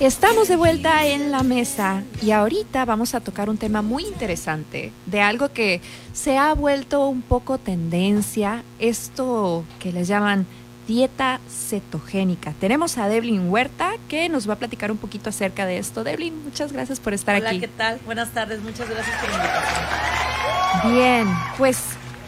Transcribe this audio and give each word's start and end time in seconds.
Estamos 0.00 0.46
de 0.46 0.54
vuelta 0.54 1.06
en 1.06 1.32
la 1.32 1.42
mesa 1.42 2.04
y 2.22 2.30
ahorita 2.30 2.84
vamos 2.84 3.16
a 3.16 3.20
tocar 3.20 3.50
un 3.50 3.58
tema 3.58 3.82
muy 3.82 4.04
interesante 4.04 4.92
de 5.06 5.20
algo 5.20 5.52
que 5.52 5.80
se 6.12 6.38
ha 6.38 6.54
vuelto 6.54 7.08
un 7.08 7.20
poco 7.20 7.58
tendencia, 7.58 8.62
esto 8.78 9.64
que 9.80 9.92
les 9.92 10.06
llaman 10.06 10.46
dieta 10.86 11.40
cetogénica. 11.50 12.52
Tenemos 12.60 12.96
a 12.96 13.08
Devlin 13.08 13.50
Huerta 13.50 13.94
que 14.08 14.28
nos 14.28 14.48
va 14.48 14.52
a 14.52 14.58
platicar 14.58 14.92
un 14.92 14.98
poquito 14.98 15.30
acerca 15.30 15.66
de 15.66 15.78
esto. 15.78 16.04
Devlin, 16.04 16.44
muchas 16.44 16.72
gracias 16.72 17.00
por 17.00 17.12
estar 17.12 17.34
aquí. 17.34 17.46
Hola, 17.46 17.58
¿qué 17.58 17.68
tal? 17.68 17.98
Buenas 18.06 18.28
tardes, 18.30 18.62
muchas 18.62 18.88
gracias 18.88 19.16
por 19.16 19.30
la 19.30 19.34
invitación. 19.34 20.94
Bien, 20.94 21.26
pues, 21.58 21.78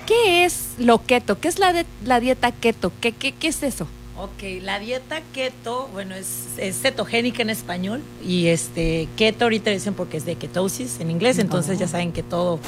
¿qué 0.06 0.44
es 0.44 0.70
lo 0.76 1.04
keto? 1.04 1.38
¿Qué 1.38 1.46
es 1.46 1.60
la, 1.60 1.84
la 2.04 2.18
dieta 2.18 2.50
keto? 2.50 2.92
¿Qué, 3.00 3.12
qué, 3.12 3.30
qué 3.30 3.46
es 3.46 3.62
eso? 3.62 3.86
Ok, 4.22 4.60
la 4.60 4.78
dieta 4.78 5.22
keto, 5.32 5.88
bueno, 5.94 6.14
es, 6.14 6.50
cetogénica 6.82 7.40
en 7.40 7.48
español 7.48 8.02
y 8.22 8.48
este 8.48 9.08
keto 9.16 9.46
ahorita 9.46 9.70
dicen 9.70 9.94
porque 9.94 10.18
es 10.18 10.26
de 10.26 10.34
ketosis 10.34 11.00
en 11.00 11.10
inglés, 11.10 11.38
entonces 11.38 11.78
ya 11.78 11.88
saben 11.88 12.12
que 12.12 12.22
todo 12.22 12.60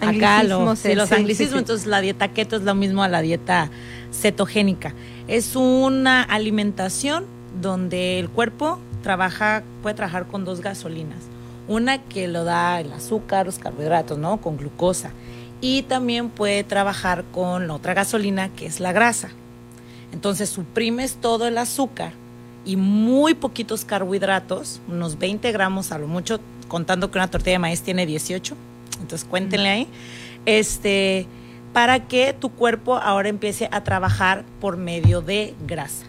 acá 0.00 0.42
lo, 0.42 0.74
sí, 0.74 0.96
los 0.96 1.12
anglicismos, 1.12 1.60
entonces 1.60 1.86
la 1.86 2.00
dieta 2.00 2.26
keto 2.32 2.56
es 2.56 2.62
lo 2.62 2.74
mismo 2.74 3.04
a 3.04 3.08
la 3.08 3.20
dieta 3.20 3.70
cetogénica. 4.12 4.94
Es 5.28 5.54
una 5.54 6.24
alimentación 6.24 7.24
donde 7.62 8.18
el 8.18 8.28
cuerpo 8.28 8.80
trabaja, 9.04 9.62
puede 9.82 9.94
trabajar 9.94 10.26
con 10.26 10.44
dos 10.44 10.60
gasolinas. 10.60 11.22
Una 11.68 11.98
que 11.98 12.26
lo 12.26 12.42
da 12.42 12.80
el 12.80 12.92
azúcar, 12.92 13.46
los 13.46 13.60
carbohidratos, 13.60 14.18
¿no? 14.18 14.38
Con 14.38 14.56
glucosa. 14.56 15.10
Y 15.60 15.82
también 15.82 16.30
puede 16.30 16.64
trabajar 16.64 17.22
con 17.32 17.68
la 17.68 17.74
otra 17.74 17.94
gasolina 17.94 18.48
que 18.48 18.66
es 18.66 18.80
la 18.80 18.90
grasa. 18.90 19.30
Entonces 20.16 20.48
suprimes 20.48 21.16
todo 21.16 21.46
el 21.46 21.58
azúcar 21.58 22.14
y 22.64 22.76
muy 22.76 23.34
poquitos 23.34 23.84
carbohidratos, 23.84 24.80
unos 24.88 25.18
20 25.18 25.52
gramos 25.52 25.92
a 25.92 25.98
lo 25.98 26.08
mucho, 26.08 26.40
contando 26.68 27.10
que 27.10 27.18
una 27.18 27.30
tortilla 27.30 27.56
de 27.56 27.58
maíz 27.58 27.82
tiene 27.82 28.06
18, 28.06 28.56
entonces 29.02 29.28
cuéntenle 29.28 29.68
ahí, 29.68 29.86
este, 30.46 31.26
para 31.74 32.08
que 32.08 32.32
tu 32.32 32.48
cuerpo 32.48 32.96
ahora 32.96 33.28
empiece 33.28 33.68
a 33.70 33.84
trabajar 33.84 34.46
por 34.58 34.78
medio 34.78 35.20
de 35.20 35.54
grasa. 35.66 36.06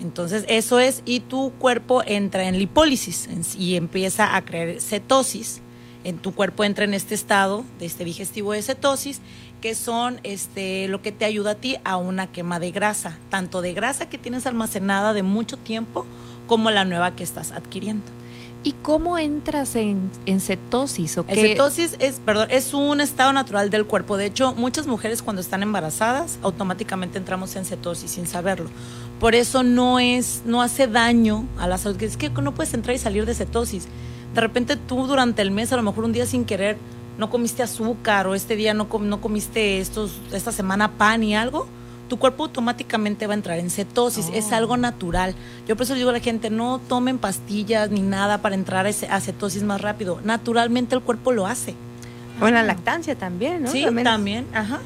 Entonces 0.00 0.44
eso 0.46 0.78
es, 0.78 1.02
y 1.04 1.18
tu 1.18 1.50
cuerpo 1.58 2.04
entra 2.06 2.44
en 2.44 2.60
lipólisis 2.60 3.28
y 3.58 3.74
empieza 3.74 4.36
a 4.36 4.44
crear 4.44 4.80
cetosis. 4.80 5.62
En 6.04 6.18
tu 6.18 6.32
cuerpo 6.32 6.62
entra 6.62 6.84
en 6.84 6.94
este 6.94 7.16
estado 7.16 7.64
de 7.80 7.86
este 7.86 8.04
digestivo 8.04 8.52
de 8.52 8.62
cetosis 8.62 9.20
que 9.62 9.74
son 9.74 10.20
este, 10.24 10.88
lo 10.88 11.00
que 11.00 11.12
te 11.12 11.24
ayuda 11.24 11.52
a 11.52 11.54
ti 11.54 11.76
a 11.84 11.96
una 11.96 12.26
quema 12.26 12.58
de 12.58 12.72
grasa, 12.72 13.16
tanto 13.30 13.62
de 13.62 13.72
grasa 13.72 14.10
que 14.10 14.18
tienes 14.18 14.44
almacenada 14.46 15.14
de 15.14 15.22
mucho 15.22 15.56
tiempo 15.56 16.04
como 16.46 16.70
la 16.70 16.84
nueva 16.84 17.16
que 17.16 17.22
estás 17.22 17.52
adquiriendo. 17.52 18.04
¿Y 18.64 18.72
cómo 18.82 19.18
entras 19.18 19.74
en, 19.74 20.10
cetosis? 20.40 21.16
¿o 21.18 21.24
cetosis 21.24 21.96
es, 21.98 22.20
perdón, 22.24 22.48
es 22.50 22.74
un 22.74 23.00
estado 23.00 23.32
natural 23.32 23.70
del 23.70 23.86
cuerpo. 23.86 24.16
De 24.16 24.26
hecho, 24.26 24.54
muchas 24.54 24.86
mujeres 24.86 25.22
cuando 25.22 25.40
están 25.40 25.62
embarazadas 25.62 26.38
automáticamente 26.42 27.18
entramos 27.18 27.56
en 27.56 27.64
cetosis 27.64 28.10
sin 28.10 28.26
saberlo. 28.26 28.68
Por 29.18 29.34
eso 29.34 29.62
no 29.62 29.98
es, 29.98 30.42
no 30.44 30.62
hace 30.62 30.86
daño 30.86 31.46
a 31.58 31.66
la 31.66 31.78
salud. 31.78 32.00
Es 32.02 32.16
que 32.16 32.30
no 32.30 32.54
puedes 32.54 32.74
entrar 32.74 32.94
y 32.94 32.98
salir 32.98 33.26
de 33.26 33.34
cetosis. 33.34 33.86
De 34.34 34.40
repente 34.40 34.76
tú 34.76 35.06
durante 35.06 35.42
el 35.42 35.50
mes, 35.50 35.72
a 35.72 35.76
lo 35.76 35.82
mejor 35.82 36.04
un 36.04 36.12
día 36.12 36.26
sin 36.26 36.44
querer, 36.44 36.76
no 37.18 37.30
comiste 37.30 37.62
azúcar 37.62 38.26
o 38.26 38.34
este 38.34 38.56
día 38.56 38.74
no, 38.74 38.88
no 39.00 39.20
comiste 39.20 39.78
estos, 39.78 40.12
esta 40.32 40.52
semana 40.52 40.92
pan 40.92 41.22
y 41.22 41.36
algo, 41.36 41.66
tu 42.08 42.18
cuerpo 42.18 42.44
automáticamente 42.44 43.26
va 43.26 43.32
a 43.32 43.36
entrar 43.36 43.58
en 43.58 43.70
cetosis. 43.70 44.30
Es 44.34 44.52
oh. 44.52 44.56
algo 44.56 44.76
natural. 44.76 45.34
Yo 45.66 45.76
por 45.76 45.84
eso 45.84 45.94
digo 45.94 46.10
a 46.10 46.12
la 46.12 46.20
gente, 46.20 46.50
no 46.50 46.80
tomen 46.88 47.18
pastillas 47.18 47.90
ni 47.90 48.02
nada 48.02 48.42
para 48.42 48.54
entrar 48.54 48.86
a, 48.86 49.20
cetosis 49.20 49.62
más 49.62 49.80
rápido. 49.80 50.20
Naturalmente 50.22 50.94
el 50.94 51.00
cuerpo 51.00 51.32
lo 51.32 51.46
hace. 51.46 51.74
O 52.40 52.48
en 52.48 52.54
la 52.54 52.62
lactancia 52.62 53.14
también, 53.14 53.62
¿no? 53.62 53.70
Sí, 53.70 53.86
también. 54.02 54.46
Ajá. 54.52 54.80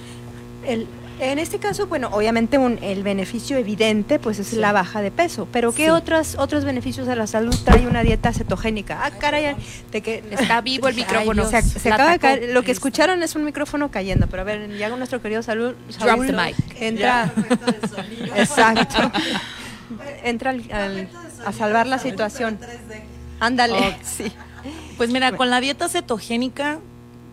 El, 0.66 0.86
en 1.18 1.38
este 1.38 1.58
caso, 1.58 1.86
bueno, 1.86 2.08
obviamente 2.12 2.58
un, 2.58 2.78
el 2.82 3.02
beneficio 3.02 3.56
evidente 3.56 4.18
pues 4.18 4.38
es 4.38 4.52
la 4.52 4.72
baja 4.72 5.00
de 5.00 5.10
peso, 5.10 5.48
pero 5.50 5.72
¿qué 5.72 5.90
otros 5.90 6.36
otros 6.38 6.64
beneficios 6.64 7.08
a 7.08 7.14
la 7.14 7.26
salud 7.26 7.54
trae 7.64 7.86
una 7.86 8.02
dieta 8.02 8.32
cetogénica? 8.32 9.00
Ah, 9.02 9.10
caray, 9.10 9.56
de 9.90 10.00
que 10.02 10.22
está 10.30 10.60
vivo 10.60 10.88
el 10.88 10.94
micrófono. 10.96 11.48
se, 11.48 11.90
acaba 11.90 12.12
de 12.12 12.18
caer, 12.18 12.48
lo 12.52 12.62
que 12.62 12.72
escucharon 12.72 13.22
es 13.22 13.34
un 13.34 13.44
micrófono 13.44 13.90
cayendo, 13.90 14.26
pero 14.26 14.42
a 14.42 14.44
ver, 14.44 14.76
ya 14.76 14.90
con 14.90 14.98
nuestro 14.98 15.22
querido 15.22 15.42
salud, 15.42 15.74
Drop 15.98 16.26
the 16.26 16.32
mic. 16.32 16.56
Entra. 16.80 17.32
Exacto. 18.36 19.10
entra 20.24 20.54
a 21.44 21.52
salvar 21.52 21.86
la 21.86 21.98
situación. 21.98 22.58
Ándale, 23.40 23.96
sí. 24.02 24.32
Pues 24.96 25.10
mira, 25.10 25.32
con 25.32 25.50
la 25.50 25.60
dieta 25.60 25.88
cetogénica 25.88 26.78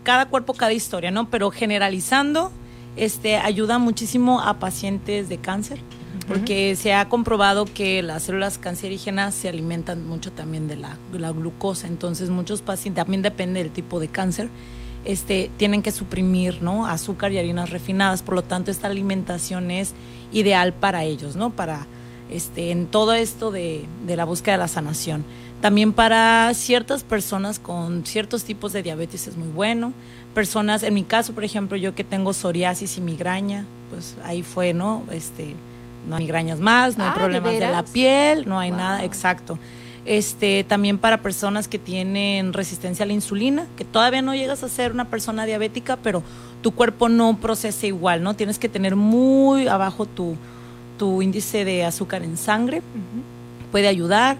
cada 0.04 0.26
cuerpo 0.26 0.54
cada 0.54 0.72
historia, 0.72 1.10
¿no? 1.10 1.28
Pero 1.30 1.50
generalizando 1.50 2.52
este, 2.96 3.36
ayuda 3.36 3.78
muchísimo 3.78 4.40
a 4.40 4.58
pacientes 4.58 5.28
de 5.28 5.38
cáncer, 5.38 5.80
porque 6.28 6.74
se 6.76 6.94
ha 6.94 7.08
comprobado 7.08 7.66
que 7.66 8.02
las 8.02 8.22
células 8.24 8.56
cancerígenas 8.56 9.34
se 9.34 9.48
alimentan 9.48 10.06
mucho 10.06 10.32
también 10.32 10.68
de 10.68 10.76
la, 10.76 10.96
glucosa, 11.32 11.86
entonces 11.86 12.30
muchos 12.30 12.62
pacientes, 12.62 13.02
también 13.04 13.22
depende 13.22 13.62
del 13.62 13.72
tipo 13.72 14.00
de 14.00 14.08
cáncer, 14.08 14.48
este, 15.04 15.50
tienen 15.58 15.82
que 15.82 15.92
suprimir 15.92 16.62
¿no? 16.62 16.86
azúcar 16.86 17.32
y 17.32 17.38
harinas 17.38 17.70
refinadas, 17.70 18.22
por 18.22 18.34
lo 18.34 18.42
tanto 18.42 18.70
esta 18.70 18.86
alimentación 18.86 19.70
es 19.70 19.92
ideal 20.32 20.72
para 20.72 21.04
ellos, 21.04 21.36
¿no? 21.36 21.50
para 21.50 21.86
este, 22.30 22.70
en 22.70 22.86
todo 22.86 23.12
esto 23.12 23.50
de, 23.50 23.84
de 24.06 24.16
la 24.16 24.24
búsqueda 24.24 24.52
de 24.52 24.58
la 24.58 24.68
sanación. 24.68 25.24
También 25.64 25.94
para 25.94 26.52
ciertas 26.52 27.04
personas 27.04 27.58
con 27.58 28.04
ciertos 28.04 28.44
tipos 28.44 28.74
de 28.74 28.82
diabetes 28.82 29.26
es 29.28 29.38
muy 29.38 29.48
bueno 29.48 29.94
personas, 30.34 30.82
en 30.82 30.92
mi 30.92 31.04
caso, 31.04 31.32
por 31.32 31.42
ejemplo, 31.42 31.78
yo 31.78 31.94
que 31.94 32.04
tengo 32.04 32.34
psoriasis 32.34 32.98
y 32.98 33.00
migraña, 33.00 33.64
pues 33.88 34.14
ahí 34.24 34.42
fue, 34.42 34.74
¿no? 34.74 35.04
Este, 35.10 35.54
no 36.06 36.16
hay 36.16 36.24
migrañas 36.24 36.60
más, 36.60 36.98
no 36.98 37.04
hay 37.04 37.10
ah, 37.12 37.14
problemas 37.14 37.54
de, 37.54 37.60
la 37.60 37.82
piel, 37.82 38.46
no 38.46 38.58
hay 38.58 38.72
nada, 38.72 39.04
exacto. 39.04 39.58
Este, 40.04 40.64
también 40.64 40.98
para 40.98 41.22
personas 41.22 41.66
que 41.66 41.78
tienen 41.78 42.52
resistencia 42.52 43.04
a 43.04 43.06
la 43.06 43.14
insulina, 43.14 43.66
que 43.78 43.86
todavía 43.86 44.20
no 44.20 44.34
llegas 44.34 44.62
a 44.64 44.68
ser 44.68 44.92
una 44.92 45.06
persona 45.06 45.46
diabética, 45.46 45.96
pero 45.96 46.22
tu 46.60 46.72
cuerpo 46.72 47.08
no 47.08 47.38
procesa 47.38 47.86
igual, 47.86 48.22
¿no? 48.22 48.34
Tienes 48.34 48.58
que 48.58 48.68
tener 48.68 48.96
muy 48.96 49.66
abajo 49.66 50.04
tu, 50.04 50.36
tu 50.98 51.22
índice 51.22 51.64
de 51.64 51.86
azúcar 51.86 52.22
en 52.22 52.36
sangre, 52.36 52.82
puede 53.72 53.88
ayudar 53.88 54.36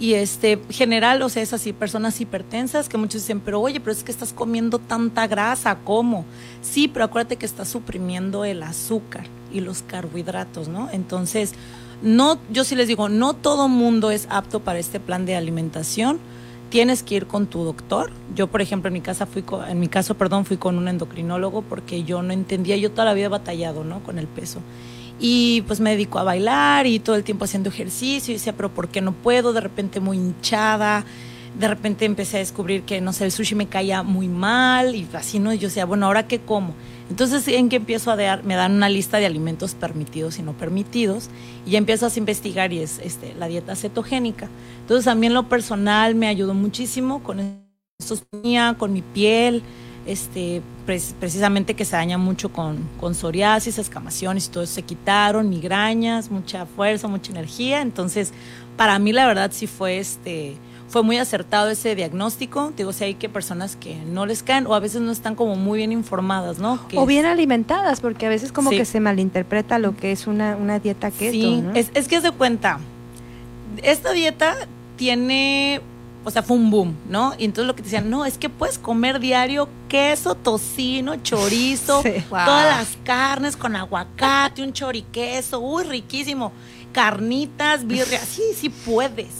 y 0.00 0.14
este 0.14 0.60
general, 0.70 1.22
o 1.22 1.28
sea, 1.28 1.42
es 1.42 1.52
así, 1.52 1.72
personas 1.72 2.20
hipertensas 2.20 2.88
que 2.88 2.96
muchos 2.96 3.22
dicen, 3.22 3.40
pero 3.40 3.60
oye, 3.60 3.80
pero 3.80 3.92
es 3.92 4.04
que 4.04 4.12
estás 4.12 4.32
comiendo 4.32 4.78
tanta 4.78 5.26
grasa, 5.26 5.78
¿cómo? 5.84 6.24
Sí, 6.62 6.86
pero 6.86 7.04
acuérdate 7.04 7.36
que 7.36 7.46
estás 7.46 7.68
suprimiendo 7.68 8.44
el 8.44 8.62
azúcar 8.62 9.26
y 9.52 9.60
los 9.60 9.82
carbohidratos, 9.82 10.68
¿no? 10.68 10.88
Entonces, 10.92 11.52
no, 12.00 12.38
yo 12.52 12.62
sí 12.62 12.76
les 12.76 12.86
digo, 12.86 13.08
no 13.08 13.34
todo 13.34 13.66
mundo 13.66 14.12
es 14.12 14.28
apto 14.30 14.60
para 14.60 14.78
este 14.78 15.00
plan 15.00 15.26
de 15.26 15.34
alimentación. 15.34 16.20
Tienes 16.70 17.02
que 17.02 17.16
ir 17.16 17.26
con 17.26 17.46
tu 17.46 17.64
doctor. 17.64 18.12
Yo, 18.36 18.46
por 18.46 18.60
ejemplo, 18.60 18.88
en 18.88 18.92
mi 18.92 19.00
casa 19.00 19.26
fui 19.26 19.42
en 19.68 19.80
mi 19.80 19.88
caso, 19.88 20.14
perdón, 20.16 20.44
fui 20.44 20.58
con 20.58 20.78
un 20.78 20.86
endocrinólogo 20.86 21.62
porque 21.62 22.04
yo 22.04 22.22
no 22.22 22.32
entendía, 22.32 22.76
yo 22.76 22.92
toda 22.92 23.06
la 23.06 23.14
vida 23.14 23.26
he 23.26 23.30
batallado, 23.30 23.82
¿no? 23.82 24.00
Con 24.04 24.18
el 24.18 24.28
peso 24.28 24.60
y 25.20 25.62
pues 25.62 25.80
me 25.80 25.90
dedico 25.90 26.18
a 26.18 26.22
bailar 26.22 26.86
y 26.86 26.98
todo 26.98 27.16
el 27.16 27.24
tiempo 27.24 27.44
haciendo 27.44 27.70
ejercicio 27.70 28.32
y 28.32 28.36
decía, 28.36 28.54
pero 28.54 28.72
¿por 28.72 28.88
qué 28.88 29.00
no 29.00 29.12
puedo? 29.12 29.52
De 29.52 29.60
repente 29.60 30.00
muy 30.00 30.16
hinchada, 30.16 31.04
de 31.58 31.68
repente 31.68 32.04
empecé 32.04 32.36
a 32.36 32.40
descubrir 32.40 32.82
que, 32.82 33.00
no 33.00 33.12
sé, 33.12 33.24
el 33.24 33.32
sushi 33.32 33.54
me 33.54 33.66
caía 33.66 34.02
muy 34.02 34.28
mal 34.28 34.94
y 34.94 35.08
así, 35.14 35.38
¿no? 35.38 35.52
Y 35.52 35.58
yo 35.58 35.68
decía, 35.68 35.86
bueno, 35.86 36.06
¿ahora 36.06 36.28
qué 36.28 36.38
como? 36.38 36.74
Entonces, 37.10 37.48
¿en 37.48 37.68
qué 37.68 37.76
empiezo 37.76 38.10
a 38.10 38.16
dar? 38.16 38.44
Me 38.44 38.54
dan 38.54 38.72
una 38.72 38.88
lista 38.88 39.18
de 39.18 39.26
alimentos 39.26 39.74
permitidos 39.74 40.38
y 40.38 40.42
no 40.42 40.52
permitidos 40.52 41.30
y 41.66 41.70
ya 41.70 41.78
empiezo 41.78 42.06
a 42.06 42.10
investigar 42.16 42.72
y 42.72 42.80
es 42.80 43.00
este, 43.02 43.34
la 43.34 43.48
dieta 43.48 43.74
cetogénica. 43.76 44.48
Entonces, 44.82 45.12
en 45.12 45.34
lo 45.34 45.48
personal 45.48 46.14
me 46.14 46.28
ayudó 46.28 46.54
muchísimo 46.54 47.22
con 47.22 47.40
esto, 47.40 48.16
con 48.76 48.92
mi 48.92 49.02
piel, 49.02 49.62
este, 50.08 50.62
precisamente 50.86 51.74
que 51.74 51.84
se 51.84 51.94
daña 51.94 52.16
mucho 52.16 52.50
con, 52.50 52.78
con 52.98 53.14
psoriasis, 53.14 53.78
escamaciones 53.78 54.46
y 54.46 54.50
todo 54.50 54.64
eso 54.64 54.74
se 54.74 54.82
quitaron, 54.82 55.50
migrañas, 55.50 56.30
mucha 56.30 56.64
fuerza, 56.64 57.08
mucha 57.08 57.30
energía. 57.30 57.82
Entonces, 57.82 58.32
para 58.78 58.98
mí 58.98 59.12
la 59.12 59.26
verdad 59.26 59.50
sí 59.52 59.66
fue 59.66 59.98
este 59.98 60.56
fue 60.88 61.02
muy 61.02 61.18
acertado 61.18 61.68
ese 61.68 61.94
diagnóstico. 61.94 62.72
Digo, 62.74 62.94
si 62.94 63.04
hay 63.04 63.14
que 63.14 63.28
personas 63.28 63.76
que 63.76 63.96
no 64.06 64.24
les 64.24 64.42
caen 64.42 64.66
o 64.66 64.74
a 64.74 64.80
veces 64.80 65.02
no 65.02 65.12
están 65.12 65.34
como 65.34 65.54
muy 65.54 65.76
bien 65.76 65.92
informadas, 65.92 66.58
¿no? 66.58 66.80
o 66.94 67.04
bien 67.04 67.26
alimentadas, 67.26 68.00
porque 68.00 68.24
a 68.24 68.30
veces 68.30 68.52
como 68.52 68.70
que 68.70 68.86
se 68.86 68.98
malinterpreta 68.98 69.78
lo 69.78 69.94
que 69.94 70.12
es 70.12 70.26
una, 70.26 70.56
una 70.56 70.78
dieta 70.78 71.10
keto. 71.10 71.32
Sí, 71.32 71.62
es, 71.74 71.90
es 71.92 72.08
que 72.08 72.16
es 72.16 72.22
de 72.22 72.32
cuenta. 72.32 72.80
Esta 73.82 74.12
dieta 74.12 74.56
tiene 74.96 75.82
o 76.24 76.30
sea, 76.30 76.42
fue 76.42 76.56
un 76.56 76.70
boom, 76.70 76.96
¿no? 77.08 77.34
Y 77.38 77.44
entonces 77.44 77.66
lo 77.66 77.74
que 77.74 77.82
te 77.82 77.88
decían, 77.88 78.10
no, 78.10 78.24
es 78.24 78.36
que 78.38 78.48
puedes 78.48 78.78
comer 78.78 79.18
diario 79.20 79.68
queso, 79.88 80.34
tocino, 80.34 81.16
chorizo, 81.22 82.02
todas 82.28 82.78
las 82.78 82.98
carnes 83.04 83.56
con 83.56 83.76
aguacate, 83.76 84.62
un 84.62 84.72
choriqueso, 84.72 85.60
uy, 85.60 85.84
riquísimo, 85.84 86.52
carnitas, 86.92 87.86
birria, 87.86 88.20
sí, 88.26 88.42
sí 88.54 88.68
puedes. 88.68 89.30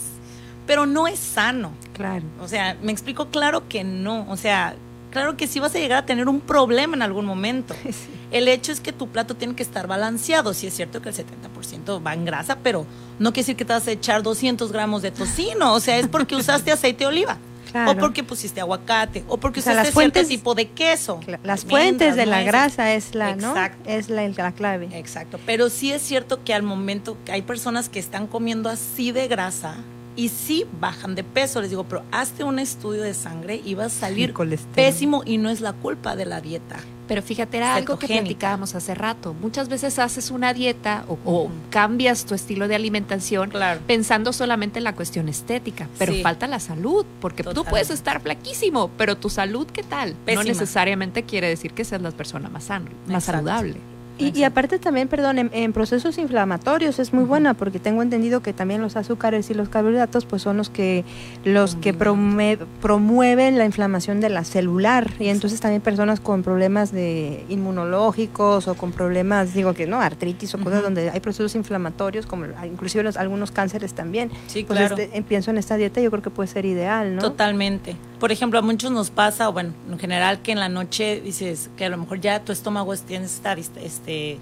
pero 0.65 0.85
no 0.85 1.07
es 1.07 1.19
sano. 1.19 1.71
Claro. 1.93 2.23
O 2.41 2.47
sea, 2.47 2.77
me 2.81 2.91
explico 2.91 3.27
claro 3.27 3.67
que 3.67 3.83
no. 3.83 4.25
O 4.29 4.37
sea, 4.37 4.75
claro 5.11 5.37
que 5.37 5.47
sí 5.47 5.59
vas 5.59 5.75
a 5.75 5.79
llegar 5.79 5.99
a 5.99 6.05
tener 6.05 6.27
un 6.27 6.41
problema 6.41 6.95
en 6.95 7.01
algún 7.01 7.25
momento. 7.25 7.75
El 8.31 8.47
hecho 8.47 8.71
es 8.71 8.79
que 8.79 8.93
tu 8.93 9.07
plato 9.07 9.35
tiene 9.35 9.55
que 9.55 9.63
estar 9.63 9.87
balanceado. 9.87 10.53
Sí 10.53 10.67
es 10.67 10.75
cierto 10.75 11.01
que 11.01 11.09
el 11.09 11.15
70% 11.15 12.05
va 12.05 12.13
en 12.13 12.25
grasa, 12.25 12.59
pero 12.61 12.85
no 13.17 13.33
quiere 13.33 13.41
decir 13.41 13.55
que 13.55 13.65
te 13.65 13.73
vas 13.73 13.87
a 13.87 13.91
echar 13.91 14.21
200 14.21 14.71
gramos 14.71 15.01
de 15.01 15.09
tocino. 15.09 15.73
O 15.73 15.79
sea, 15.79 15.97
es 15.97 16.07
porque 16.07 16.35
usaste 16.35 16.71
aceite 16.71 17.05
de 17.05 17.07
oliva. 17.07 17.37
O 17.87 17.95
porque 17.95 18.23
pusiste 18.23 18.61
aguacate, 18.61 19.23
o 19.27 19.37
porque 19.37 19.59
usaste 19.59 19.91
cierto 19.91 20.25
tipo 20.25 20.55
de 20.55 20.69
queso. 20.69 21.19
Las 21.43 21.65
fuentes 21.65 22.15
de 22.15 22.25
la 22.25 22.41
grasa 22.41 22.93
es 22.93 23.13
la, 23.13 23.35
¿no? 23.35 23.53
Es 23.85 24.09
la, 24.09 24.27
la, 24.27 24.51
clave. 24.53 24.89
Exacto. 24.93 25.39
Pero 25.45 25.69
sí 25.69 25.91
es 25.91 26.01
cierto 26.01 26.43
que 26.43 26.53
al 26.53 26.63
momento 26.63 27.15
que 27.25 27.31
hay 27.31 27.43
personas 27.43 27.87
que 27.87 27.99
están 27.99 28.27
comiendo 28.27 28.69
así 28.69 29.11
de 29.11 29.27
grasa, 29.27 29.75
y 30.19 30.27
sí 30.27 30.65
bajan 30.81 31.15
de 31.15 31.23
peso. 31.23 31.61
Les 31.61 31.69
digo, 31.69 31.85
pero 31.85 32.03
hazte 32.11 32.43
un 32.43 32.59
estudio 32.59 33.01
de 33.03 33.13
sangre 33.13 33.61
y 33.63 33.73
va 33.73 33.85
a 33.85 33.89
salir 33.89 34.33
pésimo 34.75 35.23
y 35.25 35.37
no 35.37 35.49
es 35.49 35.61
la 35.61 35.71
culpa 35.71 36.17
de 36.17 36.25
la 36.25 36.41
dieta. 36.41 36.75
Pero 37.07 37.21
fíjate, 37.21 37.55
era 37.55 37.73
algo 37.73 37.97
que 37.97 38.05
platicábamos 38.05 38.75
hace 38.75 38.93
rato. 38.95 39.33
Muchas 39.33 39.69
veces 39.69 39.97
haces 39.97 40.29
una 40.29 40.53
dieta 40.53 41.05
o, 41.07 41.49
cambias 41.69 42.25
tu 42.25 42.35
estilo 42.35 42.67
de 42.67 42.75
alimentación 42.75 43.51
pensando 43.87 44.33
solamente 44.33 44.79
en 44.79 44.83
la 44.83 44.93
cuestión 44.93 45.29
estética, 45.29 45.87
pero 45.97 46.13
falta 46.21 46.47
la 46.47 46.59
salud, 46.59 47.05
porque 47.21 47.43
tú 47.43 47.63
puedes 47.63 47.89
estar 47.89 48.21
flaquísimo, 48.21 48.91
pero 48.97 49.15
tu 49.15 49.29
salud, 49.29 49.67
¿qué 49.67 49.83
tal? 49.83 50.15
No 50.35 50.43
necesariamente 50.43 51.23
quiere 51.23 51.47
decir 51.47 51.71
que 51.71 51.85
seas 51.85 52.01
la 52.01 52.11
persona 52.11 52.49
más, 52.49 52.65
sana, 52.65 52.91
más 53.07 53.23
saludable. 53.23 53.77
Y, 54.19 54.43
aparte 54.43 54.79
también, 54.79 55.07
perdón, 55.07 55.49
en, 55.51 55.73
procesos 55.73 56.17
inflamatorios 56.17 56.99
es 56.99 57.13
muy 57.13 57.23
buena 57.23 57.53
porque 57.53 57.79
tengo 57.79 58.01
entendido 58.01 58.41
que 58.41 58.53
también 58.53 58.81
los 58.81 58.95
azúcares 58.95 59.49
y 59.49 59.53
los 59.53 59.69
carbohidratos 59.69 60.25
pues 60.25 60.41
son 60.41 60.57
los 60.57 60.69
que 60.69 61.05
los 61.45 61.75
que 61.75 61.93
promueven 61.93 63.57
la 63.57 63.65
inflamación 63.65 64.19
de 64.19 64.29
la 64.29 64.43
celular 64.43 65.09
y 65.19 65.29
entonces 65.29 65.61
también 65.61 65.81
personas 65.81 66.19
con 66.19 66.43
problemas 66.43 66.91
de 66.91 67.45
inmunológicos 67.49 68.67
o 68.67 68.75
con 68.75 68.91
problemas 68.91 69.53
digo 69.53 69.73
que 69.73 69.87
no 69.87 70.01
artritis 70.01 70.53
o 70.55 70.57
cosas 70.59 70.83
donde 70.83 71.09
hay 71.09 71.19
procesos 71.19 71.55
inflamatorios 71.55 72.25
como 72.25 72.45
inclusive 72.65 73.03
los, 73.03 73.17
algunos 73.17 73.51
cánceres 73.51 73.93
también. 73.93 74.31
Sí, 74.47 74.63
pues 74.63 74.79
claro. 74.79 74.97
Este, 74.97 75.21
pienso 75.21 75.51
en 75.51 75.57
esta 75.57 75.77
dieta 75.77 76.01
yo 76.01 76.11
creo 76.11 76.23
que 76.23 76.29
puede 76.29 76.47
ser 76.47 76.65
ideal, 76.65 77.15
¿no? 77.15 77.21
Totalmente. 77.21 77.95
Por 78.19 78.33
ejemplo, 78.33 78.59
a 78.59 78.61
muchos 78.61 78.91
nos 78.91 79.11
pasa, 79.11 79.47
bueno, 79.47 79.73
en 79.89 79.97
general 79.97 80.41
que 80.41 80.51
en 80.51 80.59
la 80.59 80.67
noche 80.67 81.21
dices 81.21 81.69
que 81.77 81.85
a 81.85 81.89
lo 81.89 81.97
mejor 81.97 82.19
ya 82.19 82.43
tu 82.43 82.51
estómago 82.51 82.93
tiene 82.97 83.25
que 83.25 83.31
estar 83.31 83.57
este 83.57 83.85
este, 83.85 84.39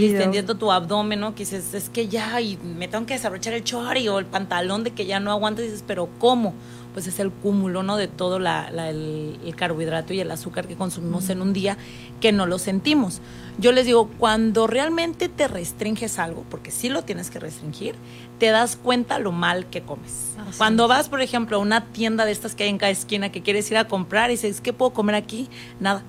distendiendo 0.00 0.56
tu 0.56 0.72
abdomen, 0.72 1.20
¿no? 1.20 1.34
Que 1.34 1.40
dices, 1.44 1.72
es 1.72 1.88
que 1.88 2.08
ya, 2.08 2.40
y 2.40 2.56
me 2.56 2.88
tengo 2.88 3.06
que 3.06 3.14
desabrochar 3.14 3.54
el 3.54 3.62
chori 3.62 4.08
o 4.08 4.18
el 4.18 4.26
pantalón 4.26 4.82
de 4.82 4.90
que 4.90 5.06
ya 5.06 5.20
no 5.20 5.30
aguanto, 5.30 5.62
dices, 5.62 5.84
pero 5.86 6.08
¿cómo? 6.18 6.52
Pues 6.92 7.06
es 7.06 7.18
el 7.20 7.30
cúmulo, 7.30 7.82
¿no? 7.82 7.96
De 7.96 8.08
todo 8.08 8.38
la, 8.38 8.68
el, 8.68 9.54
carbohidrato 9.56 10.12
y 10.12 10.20
el 10.20 10.30
azúcar 10.30 10.68
que 10.68 10.76
consumimos 10.76 11.30
en 11.30 11.40
un 11.40 11.52
día 11.52 11.78
que 12.20 12.32
no 12.32 12.46
lo 12.46 12.58
sentimos. 12.58 13.20
Yo 13.58 13.72
les 13.72 13.86
digo, 13.86 14.08
cuando 14.18 14.66
realmente 14.66 15.28
te 15.28 15.48
restringes 15.48 16.18
algo, 16.18 16.44
porque 16.50 16.70
sí 16.70 16.88
lo 16.88 17.02
tienes 17.02 17.30
que 17.30 17.38
restringir, 17.38 17.94
te 18.38 18.46
das 18.50 18.76
cuenta 18.76 19.18
lo 19.18 19.32
mal 19.32 19.66
que 19.66 19.82
comes. 19.82 20.34
Ah, 20.38 20.46
cuando 20.58 20.88
vas, 20.88 21.08
por 21.08 21.20
ejemplo, 21.20 21.56
a 21.56 21.60
una 21.60 21.86
tienda 21.86 22.24
de 22.24 22.32
estas 22.32 22.54
que 22.54 22.64
hay 22.64 22.70
en 22.70 22.78
cada 22.78 22.90
esquina 22.90 23.32
que 23.32 23.42
quieres 23.42 23.70
ir 23.70 23.76
a 23.76 23.88
comprar 23.88 24.30
y 24.30 24.34
dices, 24.34 24.60
¿qué 24.60 24.72
puedo 24.72 24.92
comer 24.92 25.14
aquí? 25.14 25.48
Nada. 25.80 26.02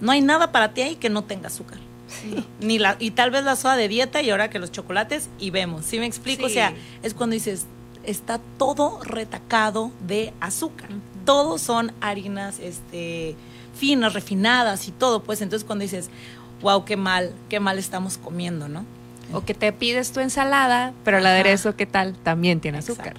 No 0.00 0.12
hay 0.12 0.20
nada 0.20 0.52
para 0.52 0.74
ti 0.74 0.82
ahí 0.82 0.96
que 0.96 1.10
no 1.10 1.24
tenga 1.24 1.48
azúcar. 1.48 1.78
Ni 2.60 2.78
la, 2.78 2.96
y 2.98 3.12
tal 3.12 3.30
vez 3.30 3.44
la 3.44 3.56
soda 3.56 3.76
de 3.76 3.88
dieta 3.88 4.22
y 4.22 4.30
ahora 4.30 4.50
que 4.50 4.58
los 4.58 4.70
chocolates 4.72 5.28
y 5.38 5.50
vemos. 5.50 5.84
¿Sí 5.84 5.98
me 5.98 6.06
explico? 6.06 6.46
O 6.46 6.48
sea, 6.48 6.74
es 7.02 7.14
cuando 7.14 7.34
dices, 7.34 7.66
está 8.06 8.40
todo 8.58 9.00
retacado 9.02 9.90
de 10.06 10.32
azúcar. 10.40 10.90
Todos 11.24 11.60
son 11.60 11.92
harinas 12.00 12.58
este, 12.60 13.36
finas, 13.74 14.12
refinadas 14.12 14.88
y 14.88 14.92
todo. 14.92 15.22
Pues 15.22 15.40
entonces 15.40 15.64
cuando 15.64 15.82
dices, 15.82 16.10
wow, 16.60 16.84
qué 16.84 16.96
mal, 16.96 17.32
qué 17.48 17.60
mal 17.60 17.78
estamos 17.78 18.18
comiendo, 18.18 18.68
¿no? 18.68 18.84
O 19.32 19.44
que 19.44 19.54
te 19.54 19.72
pides 19.72 20.12
tu 20.12 20.20
ensalada, 20.20 20.92
pero 21.04 21.18
el 21.18 21.26
aderezo, 21.26 21.76
¿qué 21.76 21.86
tal? 21.86 22.14
También 22.22 22.60
tiene 22.60 22.78
azúcar. 22.78 23.16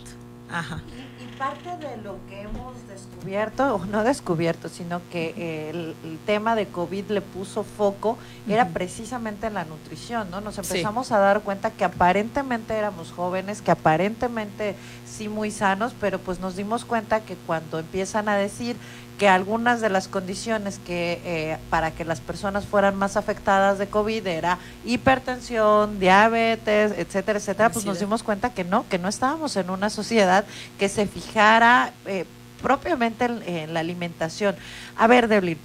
Ajá. 0.49 0.81
y 1.19 1.37
parte 1.37 1.69
de 1.85 1.97
lo 2.03 2.17
que 2.27 2.41
hemos 2.41 2.74
descubierto, 2.95 3.75
o 3.75 3.85
no 3.85 4.03
descubierto, 4.03 4.69
sino 4.69 5.01
que 5.11 5.69
el, 5.69 5.95
tema 6.25 6.55
de 6.55 6.67
COVID 6.67 7.09
le 7.09 7.21
puso 7.21 7.63
foco, 7.63 8.17
era 8.47 8.69
precisamente 8.69 9.47
en 9.47 9.53
la 9.53 9.65
nutrición, 9.65 10.31
¿no? 10.31 10.41
Nos 10.41 10.57
empezamos 10.57 11.11
a 11.11 11.19
dar 11.19 11.41
cuenta 11.41 11.69
que 11.71 11.83
aparentemente 11.83 12.73
éramos 12.73 13.11
jóvenes, 13.11 13.61
que 13.61 13.71
aparentemente 13.71 14.75
sí 15.05 15.29
muy 15.29 15.51
sanos, 15.51 15.93
pero 15.99 16.19
pues 16.19 16.39
nos 16.39 16.55
dimos 16.55 16.83
cuenta 16.85 17.19
que 17.19 17.35
cuando 17.45 17.79
empiezan 17.79 18.27
a 18.27 18.35
decir 18.35 18.75
que 19.17 19.29
algunas 19.29 19.81
de 19.81 19.89
las 19.89 20.07
condiciones 20.07 20.79
que 20.79 21.21
eh, 21.23 21.57
para 21.69 21.91
que 21.91 22.03
las 22.03 22.19
personas 22.19 22.65
fueran 22.65 22.95
más 22.95 23.15
afectadas 23.15 23.77
de 23.77 23.87
COVID 23.87 24.27
era 24.27 24.57
hipertensión, 24.83 25.99
diabetes, 25.99 26.91
etcétera, 26.97 27.39
etcétera, 27.39 27.69
pues 27.69 27.85
nos 27.85 27.99
dimos 27.99 28.23
cuenta 28.23 28.53
que 28.53 28.63
no, 28.63 28.87
que 28.89 28.99
no 28.99 29.07
estábamos 29.07 29.55
en 29.55 29.69
una 29.69 29.89
sociedad 29.89 30.43
que 30.77 30.89
se 30.89 31.07
fijara 31.07 31.93
eh, 32.05 32.25
propiamente 32.61 33.25
en, 33.25 33.73
la 33.73 33.79
alimentación. 33.79 34.55
A 34.97 35.07
ver, 35.07 35.27
Devlin, 35.27 35.57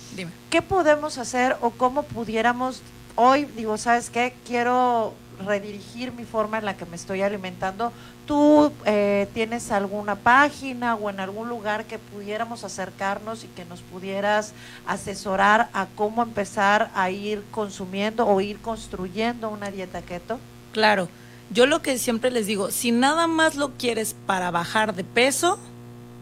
¿qué 0.51 0.63
podemos 0.63 1.19
hacer 1.19 1.57
o 1.61 1.71
cómo 1.71 2.03
pudiéramos 2.03 2.83
hoy, 3.17 3.45
digo, 3.57 3.77
¿sabes 3.77 4.11
qué? 4.11 4.35
Quiero 4.47 5.15
redirigir 5.47 6.13
mi 6.13 6.25
forma 6.25 6.59
en 6.59 6.65
la 6.65 6.77
que 6.77 6.87
me 6.87 6.97
estoy 6.97 7.23
alimentando. 7.23 7.93
¿Tú 8.27 8.73
eh, 8.85 9.29
tienes 9.35 9.73
alguna 9.73 10.15
página 10.15 10.95
o 10.95 11.11
en 11.11 11.21
algún 11.21 11.49
lugar 11.49 11.85
que 11.85 11.99
pudiéramos 11.99 12.63
acercarnos 12.65 13.45
y 13.45 13.49
que 13.49 13.65
nos 13.65 13.81
pudieras 13.81 14.53
asesorar 14.87 15.69
a 15.73 15.87
cómo 15.97 16.23
empezar 16.23 16.91
a 16.95 17.11
ir 17.11 17.43
consumiendo 17.51 18.27
o 18.27 18.41
ir 18.41 18.59
construyendo 18.61 19.49
una 19.49 19.71
dieta 19.71 20.03
keto? 20.03 20.39
Claro, 20.73 21.09
yo 21.51 21.67
lo 21.67 21.83
que 21.83 21.99
siempre 21.99 22.31
les 22.31 22.47
digo, 22.47 22.71
si 22.71 22.93
nada 22.93 23.27
más 23.27 23.57
lo 23.57 23.73
quieres 23.73 24.15
para 24.27 24.51
bajar 24.53 24.95
de 24.95 25.03
peso, 25.03 25.59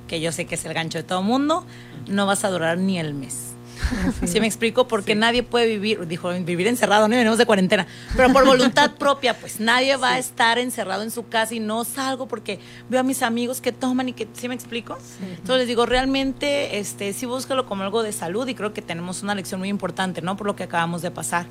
que 0.09 0.21
yo 0.21 0.33
sé 0.33 0.47
que 0.47 0.57
es 0.57 0.65
el 0.65 0.75
gancho 0.75 0.99
de 0.99 1.05
todo 1.05 1.23
mundo, 1.23 1.65
no 2.09 2.27
vas 2.27 2.45
a 2.45 2.51
durar 2.51 2.79
ni 2.79 2.99
el 2.99 3.15
mes. 3.15 3.49
Sí. 4.27 4.41
me 4.41 4.47
explico? 4.47 4.89
Porque 4.89 5.15
nadie 5.15 5.43
puede 5.43 5.67
vivir, 5.67 6.07
dijo, 6.07 6.31
vivir 6.31 6.67
encerrado, 6.67 7.09
no 7.09 7.17
venimos 7.17 7.39
de 7.39 7.47
cuarentena, 7.47 7.87
pero 8.17 8.33
por 8.33 8.45
voluntad 8.45 8.93
propia, 8.99 9.39
pues 9.39 9.61
nadie 9.61 9.97
va 9.97 10.15
a 10.15 10.19
estar 10.19 10.59
encerrado 10.59 11.03
en 11.03 11.11
su 11.11 11.29
casa 11.29 11.55
y 11.55 11.61
no 11.61 11.85
salgo 11.85 12.27
porque 12.27 12.59
veo 12.89 13.01
a 13.01 13.03
mis 13.03 13.23
amigos 13.23 13.61
que 13.61 13.73
toman 13.73 14.09
y 14.09 14.13
que, 14.13 14.29
¿sí 14.35 14.49
me 14.49 14.55
explico? 14.55 14.99
Entonces 15.23 15.59
les 15.59 15.69
digo, 15.69 15.87
realmente, 15.87 16.79
este, 16.79 17.13
sí 17.13 17.27
búscalo 17.27 17.67
como 17.67 17.83
algo 17.83 18.03
de 18.03 18.13
salud 18.13 18.47
y 18.49 18.55
creo 18.55 18.73
que 18.73 18.83
tenemos 18.83 19.23
una 19.23 19.35
lección 19.35 19.61
muy 19.61 19.69
importante, 19.69 20.23
¿no? 20.23 20.37
Por 20.37 20.47
lo 20.47 20.57
que 20.57 20.65
acabamos 20.65 21.03
de 21.03 21.11
pasar. 21.11 21.47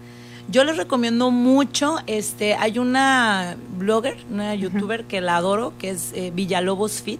Yo 0.50 0.64
les 0.64 0.78
recomiendo 0.78 1.30
mucho, 1.30 1.98
este, 2.08 2.56
hay 2.56 2.80
una 2.80 3.58
blogger, 3.78 4.18
una 4.32 4.56
youtuber 4.56 5.04
que 5.04 5.20
la 5.20 5.38
adoro, 5.38 5.74
que 5.78 5.90
es 5.90 6.12
eh, 6.14 6.32
Villalobos 6.34 7.02
Fit 7.02 7.20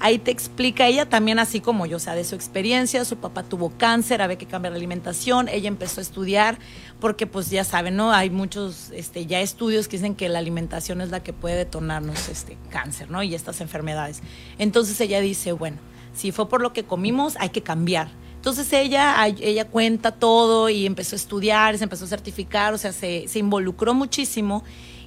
Ahí 0.00 0.18
te 0.18 0.30
explica 0.30 0.86
ella 0.86 1.08
también 1.08 1.38
así 1.38 1.60
como 1.60 1.86
yo, 1.86 1.96
o 1.96 2.00
sea, 2.00 2.14
de 2.14 2.24
su 2.24 2.34
experiencia, 2.34 3.04
su 3.04 3.16
papá 3.16 3.42
tuvo 3.42 3.70
cáncer, 3.70 4.22
había 4.22 4.36
que 4.36 4.46
cambiar 4.46 4.72
la 4.72 4.76
alimentación, 4.76 5.48
ella 5.48 5.68
empezó 5.68 6.00
a 6.00 6.02
estudiar 6.02 6.58
porque 7.00 7.26
pues 7.26 7.50
ya 7.50 7.64
saben, 7.64 7.96
¿no? 7.96 8.12
Hay 8.12 8.30
muchos 8.30 8.90
este 8.94 9.26
ya 9.26 9.40
estudios 9.40 9.88
que 9.88 9.96
dicen 9.96 10.14
que 10.14 10.28
la 10.28 10.38
alimentación 10.38 11.00
es 11.00 11.10
la 11.10 11.22
que 11.22 11.32
puede 11.32 11.56
detonarnos 11.56 12.28
este 12.28 12.56
cáncer, 12.70 13.10
¿no? 13.10 13.22
Y 13.22 13.34
estas 13.34 13.60
enfermedades. 13.60 14.22
Entonces 14.58 15.00
ella 15.00 15.20
dice, 15.20 15.52
bueno, 15.52 15.78
si 16.14 16.32
fue 16.32 16.48
por 16.48 16.60
lo 16.60 16.72
que 16.72 16.84
comimos, 16.84 17.36
hay 17.38 17.50
que 17.50 17.62
cambiar. 17.62 18.08
Entonces 18.36 18.70
ella, 18.74 19.26
ella 19.26 19.64
cuenta 19.64 20.12
todo 20.12 20.68
y 20.68 20.84
empezó 20.84 21.14
a 21.14 21.18
estudiar, 21.18 21.78
se 21.78 21.84
empezó 21.84 22.04
a 22.04 22.08
certificar, 22.08 22.74
o 22.74 22.78
sea, 22.78 22.92
se, 22.92 23.26
se 23.26 23.38
involucró 23.38 23.94
muchísimo 23.94 24.64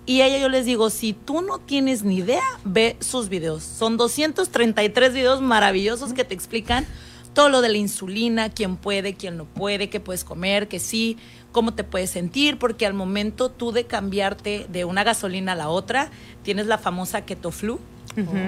y 0.08 0.22
a 0.22 0.28
ella 0.28 0.40
yo 0.40 0.48
les 0.48 0.66
digo, 0.66 0.90
si 0.90 1.12
tú 1.12 1.42
no 1.42 1.60
tienes 1.60 2.04
ni 2.04 2.18
idea, 2.20 2.42
ve 2.64 2.96
sus 3.02 3.28
videos. 3.28 3.62
Son 3.62 3.98
233 3.98 5.14
videos 5.14 5.42
maravillosos 5.42 6.14
que 6.14 6.24
te 6.24 6.34
explican 6.34 6.88
todo 7.34 7.50
lo 7.50 7.62
de 7.62 7.70
la 7.70 7.78
insulina, 7.78 8.50
quién 8.50 8.78
puede, 8.78 9.14
quién 9.14 9.38
no 9.38 9.46
puede, 9.46 9.90
qué 9.90 10.00
puedes 10.00 10.24
comer, 10.24 10.70
qué 10.70 10.80
sí, 10.80 11.18
cómo 11.52 11.74
te 11.74 11.84
puedes 11.84 12.10
sentir, 12.10 12.58
porque 12.58 12.86
al 12.86 12.94
momento 12.94 13.52
tú 13.52 13.72
de 13.72 13.86
cambiarte 13.86 14.66
de 14.70 14.86
una 14.86 15.04
gasolina 15.04 15.52
a 15.52 15.56
la 15.56 15.70
otra, 15.70 16.10
tienes 16.42 16.68
la 16.68 16.78
famosa 16.78 17.26
keto 17.26 17.52
flu, 17.52 17.80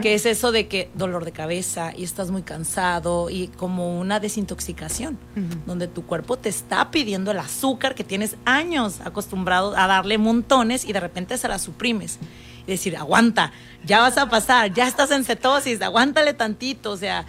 que 0.02 0.16
es 0.16 0.26
eso 0.26 0.52
de 0.52 0.68
que 0.68 0.90
dolor 0.96 1.26
de 1.26 1.32
cabeza 1.32 1.94
y 1.96 2.04
estás 2.04 2.32
muy 2.32 2.42
cansado 2.42 3.30
y 3.30 3.50
como 3.50 4.00
una 4.00 4.20
desintoxicación, 4.20 5.18
donde 5.66 5.88
tu 5.88 6.06
cuerpo 6.06 6.38
te 6.38 6.50
está 6.50 6.90
pidiendo 6.92 7.32
el 7.32 7.40
azúcar 7.40 7.96
que 7.96 8.04
tienes 8.04 8.36
años 8.46 9.00
acostumbrado 9.06 9.76
a 9.78 9.88
darle 9.88 10.18
montones 10.18 10.86
y 10.86 10.94
de 10.94 11.00
repente 11.00 11.38
se 11.38 11.48
la 11.48 11.60
suprimes. 11.60 12.20
Y 12.66 12.72
decir, 12.72 12.98
aguanta, 12.98 13.52
ya 13.86 14.00
vas 14.00 14.18
a 14.18 14.30
pasar, 14.30 14.74
ya 14.74 14.88
estás 14.88 15.12
en 15.12 15.24
cetosis, 15.24 15.82
aguántale 15.82 16.34
tantito, 16.34 16.92
o 16.92 16.98
sea, 16.98 17.26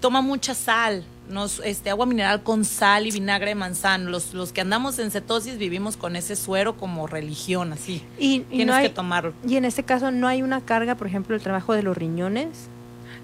toma 0.00 0.20
mucha 0.20 0.54
sal, 0.54 1.04
nos, 1.30 1.60
este, 1.60 1.90
agua 1.90 2.06
mineral 2.06 2.42
con 2.42 2.64
sal 2.64 3.06
y 3.06 3.10
vinagre 3.10 3.50
de 3.50 3.54
manzana. 3.54 4.10
Los, 4.10 4.34
los 4.34 4.52
que 4.52 4.60
andamos 4.60 4.98
en 4.98 5.10
cetosis 5.10 5.58
vivimos 5.58 5.96
con 5.96 6.16
ese 6.16 6.36
suero 6.36 6.76
como 6.76 7.06
religión, 7.06 7.72
así. 7.72 8.02
Y, 8.18 8.40
Tienes 8.40 8.80
que 8.80 8.88
tomarlo. 8.90 9.32
Y 9.46 9.56
en 9.56 9.64
este 9.64 9.82
caso 9.82 10.10
no 10.10 10.28
hay 10.28 10.42
una 10.42 10.60
carga, 10.60 10.94
por 10.94 11.06
ejemplo, 11.06 11.34
el 11.34 11.42
trabajo 11.42 11.72
de 11.72 11.82
los 11.82 11.96
riñones. 11.96 12.48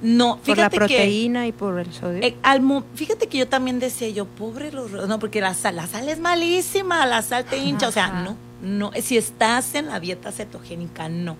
No, 0.02 0.38
por 0.38 0.58
la 0.58 0.68
fíjate 0.68 0.76
que 0.76 0.78
proteína 0.78 1.46
y 1.46 1.52
por 1.52 1.78
el 1.78 1.92
sodio. 1.92 2.22
eh, 2.22 2.36
al 2.42 2.62
fíjate 2.94 3.28
que 3.28 3.38
yo 3.38 3.48
también 3.48 3.78
decía 3.78 4.08
yo, 4.10 4.26
pobre 4.26 4.70
los 4.70 4.90
no, 4.92 5.18
porque 5.18 5.40
la 5.40 5.54
sal, 5.54 5.76
la 5.76 5.86
sal 5.86 6.08
es 6.08 6.18
malísima, 6.18 7.06
la 7.06 7.22
sal 7.22 7.46
te 7.46 7.56
hincha, 7.56 7.88
o 7.88 7.92
sea, 7.92 8.08
no, 8.08 8.36
no, 8.60 8.90
si 9.00 9.16
estás 9.16 9.74
en 9.74 9.86
la 9.86 9.98
dieta 9.98 10.32
cetogénica, 10.32 11.08
no. 11.08 11.36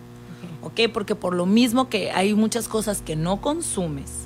¿ok? 0.62 0.80
Porque 0.92 1.14
por 1.14 1.34
lo 1.34 1.46
mismo 1.46 1.88
que 1.88 2.10
hay 2.10 2.34
muchas 2.34 2.68
cosas 2.68 3.02
que 3.02 3.14
no 3.14 3.40
consumes, 3.40 4.25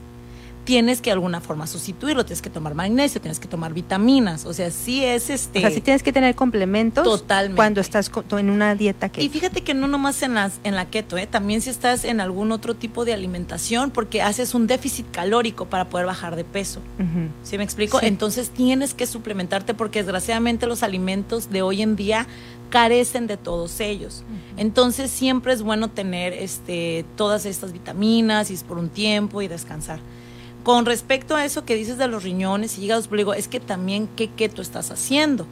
tienes 0.64 1.00
que 1.00 1.10
de 1.10 1.14
alguna 1.14 1.40
forma 1.40 1.66
sustituirlo, 1.66 2.24
tienes 2.24 2.42
que 2.42 2.50
tomar 2.50 2.74
magnesio, 2.74 3.20
tienes 3.20 3.40
que 3.40 3.48
tomar 3.48 3.72
vitaminas, 3.72 4.46
o 4.46 4.52
sea, 4.52 4.70
sí 4.70 5.04
es 5.04 5.30
este... 5.30 5.58
o 5.58 5.62
sea, 5.62 5.70
sí 5.70 5.80
tienes 5.80 6.02
que 6.02 6.12
tener 6.12 6.34
complementos 6.34 7.04
Totalmente. 7.04 7.56
cuando 7.56 7.80
estás 7.80 8.10
en 8.38 8.50
una 8.50 8.74
dieta 8.74 9.08
que 9.08 9.22
Y 9.22 9.28
fíjate 9.28 9.62
que 9.62 9.74
no 9.74 9.88
nomás 9.88 10.22
en, 10.22 10.34
las, 10.34 10.60
en 10.64 10.76
la 10.76 10.86
keto, 10.86 11.16
¿eh? 11.16 11.26
también 11.26 11.60
si 11.60 11.70
estás 11.70 12.04
en 12.04 12.20
algún 12.20 12.52
otro 12.52 12.74
tipo 12.74 13.04
de 13.04 13.12
alimentación, 13.12 13.90
porque 13.90 14.22
haces 14.22 14.54
un 14.54 14.66
déficit 14.66 15.10
calórico 15.10 15.66
para 15.66 15.88
poder 15.88 16.06
bajar 16.06 16.36
de 16.36 16.44
peso. 16.44 16.80
¿Sí 17.42 17.58
me 17.58 17.64
explico? 17.64 17.98
Sí. 18.00 18.06
Entonces 18.06 18.50
tienes 18.50 18.94
que 18.94 19.06
suplementarte 19.06 19.74
porque 19.74 20.02
desgraciadamente 20.02 20.66
los 20.66 20.82
alimentos 20.82 21.50
de 21.50 21.62
hoy 21.62 21.82
en 21.82 21.96
día 21.96 22.26
carecen 22.70 23.26
de 23.26 23.36
todos 23.36 23.80
ellos. 23.80 24.22
Entonces 24.56 25.10
siempre 25.10 25.52
es 25.52 25.62
bueno 25.62 25.88
tener 25.88 26.32
este 26.32 27.04
todas 27.16 27.44
estas 27.44 27.72
vitaminas 27.72 28.50
y 28.50 28.54
es 28.54 28.62
por 28.62 28.78
un 28.78 28.88
tiempo 28.88 29.42
y 29.42 29.48
descansar. 29.48 29.98
Con 30.62 30.84
respecto 30.86 31.34
a 31.36 31.44
eso 31.44 31.64
que 31.64 31.74
dices 31.74 31.96
de 31.98 32.06
los 32.08 32.22
riñones 32.22 32.78
y 32.78 32.84
hígados, 32.84 33.08
digo, 33.10 33.34
es 33.34 33.48
que 33.48 33.60
también 33.60 34.08
qué 34.16 34.28
keto 34.28 34.60
estás 34.62 34.90
haciendo. 34.90 35.46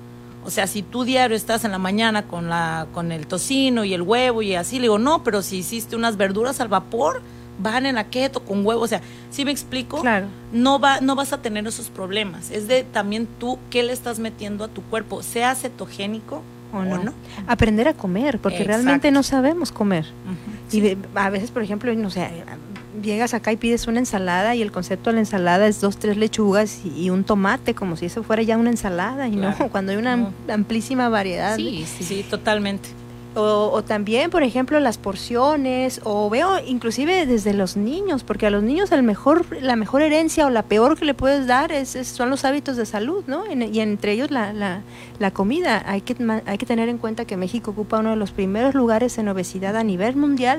O 0.45 0.50
sea, 0.50 0.67
si 0.67 0.83
tú 0.83 1.05
diario 1.05 1.37
estás 1.37 1.65
en 1.65 1.73
la 1.73 1.79
mañana 1.79 2.27
con 2.27 2.49
la 2.49 2.87
con 2.95 3.12
el 3.12 3.27
tocino 3.27 3.85
y 3.85 3.93
el 3.95 4.03
huevo 4.03 4.43
y 4.43 4.55
así, 4.55 4.77
le 4.77 4.83
digo, 4.83 4.99
no, 4.99 5.23
pero 5.25 5.43
si 5.43 5.59
hiciste 5.59 5.97
unas 5.97 6.17
verduras 6.17 6.61
al 6.61 6.69
vapor, 6.69 7.21
van 7.61 7.87
en 7.87 7.97
la 7.97 8.05
keto 8.05 8.41
con 8.41 8.65
huevo, 8.65 8.83
o 8.83 8.87
sea, 8.87 9.00
¿sí 9.31 9.45
me 9.45 9.50
explico? 9.50 10.00
Claro. 10.00 10.27
no 10.53 10.79
va 10.79 11.00
no 11.00 11.17
vas 11.17 11.33
a 11.33 11.38
tener 11.43 11.67
esos 11.67 11.88
problemas. 11.88 12.50
Es 12.50 12.69
de 12.69 12.85
también 12.85 13.27
tú 13.38 13.59
qué 13.71 13.83
le 13.83 13.93
estás 13.93 14.19
metiendo 14.21 14.65
a 14.65 14.69
tu 14.69 14.83
cuerpo, 14.83 15.23
sea 15.23 15.55
cetogénico 15.55 16.43
o 16.73 16.83
no. 16.85 17.12
Aprender 17.47 17.88
a 17.88 17.95
comer, 17.95 18.38
porque 18.38 18.59
Exacto. 18.59 18.83
realmente 18.83 19.11
no 19.11 19.23
sabemos 19.23 19.73
comer. 19.73 20.07
Y 20.69 20.73
sí. 20.73 20.81
de- 20.81 20.99
a 21.15 21.31
veces, 21.31 21.50
por 21.50 21.62
ejemplo, 21.62 21.93
no 21.95 22.11
sé, 22.11 22.29
llegas 23.02 23.35
acá 23.35 23.52
y 23.52 23.57
pides 23.57 23.87
una 23.87 23.99
ensalada 23.99 24.55
y 24.55 24.62
el 24.62 24.73
concepto 24.73 25.11
de 25.11 25.14
la 25.14 25.21
ensalada 25.21 25.67
es 25.67 25.81
dos, 25.81 25.97
tres 25.99 26.17
lechugas 26.17 26.81
y, 26.85 27.05
y 27.05 27.11
un 27.11 27.25
tomate, 27.25 27.75
como 27.75 27.97
si 27.97 28.07
eso 28.07 28.23
fuera 28.23 28.43
ya 28.43 28.57
una 28.57 28.71
ensalada, 28.71 29.28
y 29.28 29.37
no, 29.37 29.55
cuando 29.73 29.93
hay 29.93 29.99
una 29.99 30.17
No. 30.17 30.33
amplísima 30.52 31.09
variedad. 31.09 31.57
Sí, 31.57 31.85
sí. 31.87 32.05
Sí, 32.05 32.23
totalmente. 32.28 32.88
O, 33.35 33.71
o 33.73 33.83
también, 33.85 34.31
por 34.31 34.43
ejemplo, 34.43 34.81
las 34.81 34.99
porciones, 34.99 36.00
o 36.02 36.28
veo 36.28 36.59
inclusive 36.67 37.25
desde 37.26 37.52
los 37.55 37.76
niños, 37.76 38.25
porque 38.25 38.47
a 38.47 38.50
los 38.50 38.62
niños 38.64 38.90
el 38.90 39.02
mejor, 39.05 39.45
la 39.62 39.76
mejor 39.76 40.02
herencia 40.02 40.47
o 40.47 40.50
la 40.50 40.62
peor 40.62 40.99
que 40.99 41.05
le 41.05 41.14
puedes 41.14 41.47
dar 41.47 41.71
es, 41.71 41.95
es- 41.95 42.09
son 42.09 42.31
los 42.31 42.45
hábitos 42.45 42.76
de 42.76 42.87
salud, 42.87 43.23
¿no? 43.28 43.45
En- 43.47 43.62
y 43.73 43.78
entre 43.81 44.12
ellos 44.12 44.31
la, 44.33 44.52
la, 44.52 44.81
la 45.21 45.31
comida. 45.31 45.85
Hay 45.87 46.00
que, 46.00 46.17
hay 46.47 46.59
que 46.59 46.67
tener 46.67 46.88
en 46.88 46.99
cuenta 46.99 47.26
que 47.26 47.37
México 47.37 47.71
ocupa 47.71 47.99
uno 48.00 48.11
de 48.11 48.17
los 48.17 48.33
primeros 48.33 48.75
lugares 48.75 49.19
en 49.19 49.28
obesidad 49.28 49.76
a 49.76 49.85
nivel 49.85 50.17
mundial 50.17 50.59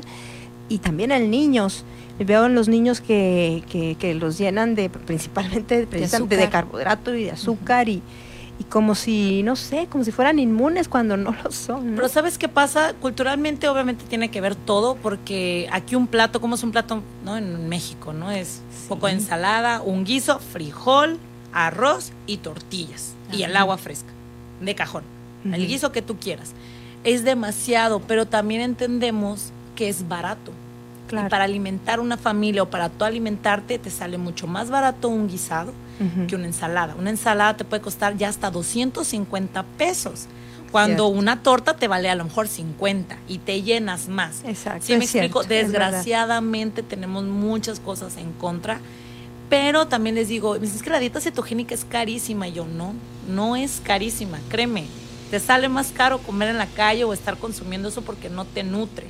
y 0.70 0.78
también 0.78 1.12
en 1.12 1.30
niños. 1.32 1.84
Veo 2.20 2.46
en 2.46 2.56
los 2.56 2.68
niños 2.68 3.02
que, 3.02 3.64
que, 3.70 3.96
que 3.96 4.14
los 4.14 4.38
llenan 4.38 4.76
de 4.76 4.90
principalmente 4.90 5.86
de, 5.86 6.08
de 6.08 6.50
carbohidrato 6.50 7.16
y 7.16 7.26
de 7.26 7.32
azúcar 7.32 7.88
y, 7.90 8.02
y 8.60 8.64
como 8.66 8.94
si, 8.94 9.42
no 9.44 9.56
sé, 9.56 9.88
como 9.90 10.04
si 10.04 10.12
fueran 10.12 10.38
inmunes 10.38 10.90
cuando 10.90 11.16
no 11.16 11.34
lo 11.44 11.52
son. 11.52 11.92
¿no? 11.92 11.96
Pero 11.96 12.10
¿sabes 12.10 12.38
qué 12.38 12.50
pasa? 12.50 12.94
Culturalmente 13.02 13.70
obviamente 13.70 14.04
tiene 14.08 14.30
que 14.30 14.42
ver 14.42 14.56
todo 14.56 14.96
porque 14.96 15.70
aquí 15.72 15.96
un 15.96 16.08
plato, 16.08 16.42
como 16.42 16.56
es 16.56 16.64
un 16.64 16.72
plato 16.72 17.02
no 17.24 17.38
en 17.38 17.70
México, 17.70 18.12
¿no? 18.12 18.32
Es 18.32 18.62
un 18.84 18.88
poco 18.90 19.08
de 19.08 19.14
ensalada, 19.14 19.82
un 19.82 20.04
guiso, 20.04 20.40
frijol, 20.40 21.18
arroz 21.54 22.12
y 22.28 22.38
tortillas 22.38 23.14
y 23.32 23.44
el 23.44 23.56
agua 23.56 23.78
fresca 23.78 24.12
de 24.60 24.76
cajón. 24.76 25.04
El 25.46 25.68
guiso 25.68 25.94
que 25.94 26.02
tú 26.02 26.18
quieras. 26.18 26.52
Es 27.06 27.24
demasiado, 27.24 28.02
pero 28.02 28.26
también 28.26 28.60
entendemos 28.60 29.52
que 29.76 29.88
es 29.88 30.08
barato. 30.10 30.52
Claro. 31.10 31.28
Y 31.28 31.30
para 31.32 31.46
alimentar 31.46 32.00
una 32.00 32.18
familia 32.18 32.62
o 32.62 32.70
para 32.70 32.88
tú 32.90 33.04
alimentarte 33.04 33.80
te 33.80 33.90
sale 33.90 34.20
mucho 34.20 34.46
más 34.46 34.70
barato 34.70 35.10
un 35.10 35.28
guisado 35.28 35.74
que 36.30 36.36
una 36.36 36.46
ensalada. 36.46 36.96
Una 36.98 37.10
ensalada 37.10 37.58
te 37.58 37.66
puede 37.66 37.82
costar 37.82 38.16
ya 38.16 38.30
hasta 38.30 38.50
250 38.52 39.64
pesos. 39.78 40.28
Cuando 40.72 41.06
Cierto. 41.06 41.20
una 41.20 41.42
torta 41.42 41.76
te 41.76 41.88
vale 41.88 42.10
a 42.10 42.16
lo 42.16 42.24
mejor 42.26 42.48
50 42.48 43.18
y 43.28 43.40
te 43.40 43.64
llenas 43.64 44.08
más. 44.08 44.44
Exacto. 44.46 44.86
¿Sí 44.86 44.96
me 44.96 45.08
cierto, 45.08 45.40
explico? 45.40 45.44
Desgraciadamente 45.44 46.84
tenemos 46.84 47.24
muchas 47.24 47.80
cosas 47.80 48.18
en 48.18 48.32
contra, 48.34 48.80
pero 49.50 49.88
también 49.88 50.16
les 50.16 50.28
digo, 50.28 50.54
me 50.54 50.60
dicen, 50.60 50.78
es 50.78 50.84
que 50.84 50.92
la 50.92 51.00
dieta 51.00 51.20
cetogénica 51.20 51.74
es 51.74 51.86
carísima. 51.86 52.48
Y 52.48 52.54
yo, 52.54 52.66
no, 52.66 52.94
no 53.28 53.56
es 53.56 53.82
carísima, 53.84 54.40
créeme. 54.48 54.86
Te 55.32 55.40
sale 55.40 55.70
más 55.70 55.92
caro 55.92 56.20
comer 56.20 56.50
en 56.50 56.60
la 56.60 56.68
calle 56.68 57.04
o 57.04 57.14
estar 57.14 57.38
consumiendo 57.38 57.90
eso 57.90 58.04
porque 58.04 58.30
no 58.30 58.46
te 58.46 58.64
nutre. 58.64 59.08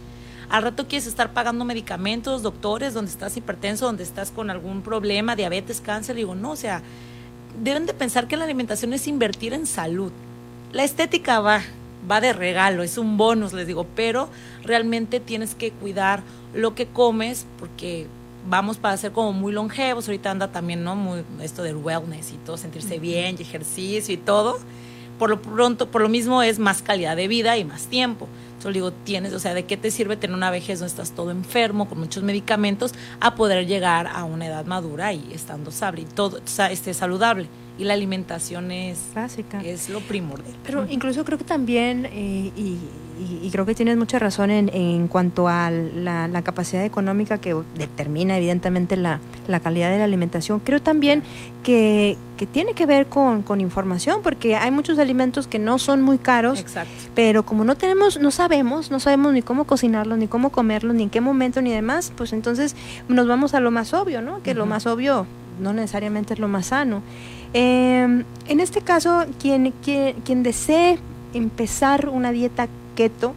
Al 0.49 0.63
rato 0.63 0.87
quieres 0.87 1.05
estar 1.05 1.31
pagando 1.31 1.63
medicamentos, 1.63 2.41
doctores, 2.41 2.93
donde 2.93 3.11
estás 3.11 3.37
hipertenso, 3.37 3.85
donde 3.85 4.03
estás 4.03 4.31
con 4.31 4.49
algún 4.49 4.81
problema, 4.81 5.35
diabetes, 5.35 5.79
cáncer. 5.79 6.15
Digo, 6.15 6.33
no, 6.33 6.51
o 6.51 6.55
sea, 6.55 6.81
deben 7.61 7.85
de 7.85 7.93
pensar 7.93 8.27
que 8.27 8.35
la 8.35 8.45
alimentación 8.45 8.93
es 8.93 9.07
invertir 9.07 9.53
en 9.53 9.67
salud. 9.67 10.11
La 10.71 10.83
estética 10.83 11.39
va, 11.39 11.61
va 12.09 12.19
de 12.19 12.33
regalo, 12.33 12.81
es 12.81 12.97
un 12.97 13.15
bonus, 13.17 13.53
les 13.53 13.67
digo, 13.67 13.85
pero 13.95 14.29
realmente 14.63 15.19
tienes 15.19 15.53
que 15.53 15.71
cuidar 15.71 16.23
lo 16.55 16.73
que 16.73 16.87
comes 16.87 17.45
porque 17.59 18.07
vamos 18.47 18.77
para 18.77 18.97
ser 18.97 19.11
como 19.11 19.33
muy 19.33 19.51
longevos, 19.51 20.07
ahorita 20.07 20.31
anda 20.31 20.47
también, 20.47 20.83
¿no? 20.83 20.95
Muy 20.95 21.23
esto 21.41 21.61
del 21.61 21.75
wellness 21.75 22.31
y 22.31 22.37
todo, 22.37 22.57
sentirse 22.57 22.97
bien 22.97 23.35
y 23.37 23.43
ejercicio 23.43 24.13
y 24.13 24.17
todo. 24.17 24.59
Por 25.19 25.29
lo 25.29 25.41
pronto, 25.41 25.91
por 25.91 26.01
lo 26.01 26.09
mismo 26.09 26.41
es 26.41 26.59
más 26.59 26.81
calidad 26.81 27.15
de 27.15 27.27
vida 27.27 27.57
y 27.57 27.65
más 27.65 27.87
tiempo. 27.87 28.27
Entonces 28.59 28.73
digo, 28.73 28.91
tienes, 28.91 29.31
o 29.31 29.39
sea, 29.39 29.53
¿de 29.53 29.63
qué 29.63 29.77
te 29.77 29.89
sirve 29.89 30.17
tener 30.17 30.35
una 30.35 30.51
vejez 30.51 30.79
donde 30.79 30.89
estás 30.89 31.11
todo 31.11 31.31
enfermo, 31.31 31.87
con 31.87 31.97
muchos 31.97 32.23
medicamentos, 32.23 32.93
a 33.21 33.35
poder 33.35 33.65
llegar 33.65 34.07
a 34.07 34.25
una 34.25 34.47
edad 34.47 34.65
madura 34.65 35.13
y 35.13 35.31
estando 35.33 35.71
sable 35.71 36.01
y 36.01 36.05
todo, 36.05 36.39
o 36.39 36.47
sea, 36.47 36.69
este, 36.69 36.93
saludable? 36.93 37.47
Y 37.77 37.85
la 37.85 37.93
alimentación 37.93 38.71
es, 38.71 38.99
Básica. 39.15 39.61
es 39.61 39.87
lo 39.87 40.01
primordial. 40.01 40.53
Pero 40.65 40.85
incluso 40.89 41.23
creo 41.23 41.37
que 41.37 41.45
también, 41.45 42.05
eh, 42.07 42.51
y, 42.57 42.79
y- 43.19 43.45
y 43.45 43.49
creo 43.51 43.65
que 43.65 43.75
tienes 43.75 43.97
mucha 43.97 44.17
razón 44.19 44.49
en, 44.49 44.69
en 44.73 45.07
cuanto 45.07 45.47
a 45.47 45.69
la, 45.71 46.27
la 46.27 46.41
capacidad 46.41 46.85
económica 46.85 47.37
que 47.37 47.55
determina 47.77 48.37
evidentemente 48.37 48.95
la, 48.97 49.19
la 49.47 49.59
calidad 49.59 49.91
de 49.91 49.97
la 49.97 50.05
alimentación, 50.05 50.59
creo 50.59 50.81
también 50.81 51.21
que, 51.63 52.17
que 52.37 52.45
tiene 52.45 52.73
que 52.73 52.85
ver 52.85 53.07
con, 53.07 53.41
con 53.43 53.59
información, 53.61 54.21
porque 54.23 54.55
hay 54.55 54.71
muchos 54.71 54.97
alimentos 54.99 55.47
que 55.47 55.59
no 55.59 55.77
son 55.79 56.01
muy 56.01 56.17
caros, 56.17 56.59
Exacto. 56.59 56.91
pero 57.15 57.43
como 57.43 57.63
no 57.65 57.75
tenemos, 57.75 58.19
no 58.19 58.31
sabemos, 58.31 58.89
no 58.91 58.99
sabemos 58.99 59.33
ni 59.33 59.41
cómo 59.41 59.65
cocinarlos, 59.65 60.17
ni 60.17 60.27
cómo 60.27 60.49
comerlos, 60.51 60.95
ni 60.95 61.03
en 61.03 61.09
qué 61.09 61.19
momento, 61.21 61.61
ni 61.61 61.71
demás, 61.71 62.13
pues 62.15 62.31
entonces 62.33 62.75
nos 63.09 63.27
vamos 63.27 63.53
a 63.53 63.59
lo 63.59 63.71
más 63.71 63.93
obvio, 63.93 64.21
¿no? 64.21 64.41
Que 64.43 64.53
lo 64.53 64.65
más 64.65 64.85
obvio 64.87 65.25
no 65.61 65.73
necesariamente 65.73 66.33
es 66.35 66.39
lo 66.39 66.47
más 66.47 66.67
sano. 66.67 67.01
Eh, 67.53 68.23
en 68.47 68.59
este 68.59 68.81
caso, 68.81 69.25
quien, 69.41 69.73
quien, 69.83 70.13
quien 70.23 70.43
desee 70.43 70.97
empezar 71.33 72.09
una 72.09 72.31
dieta 72.31 72.67
keto, 72.95 73.33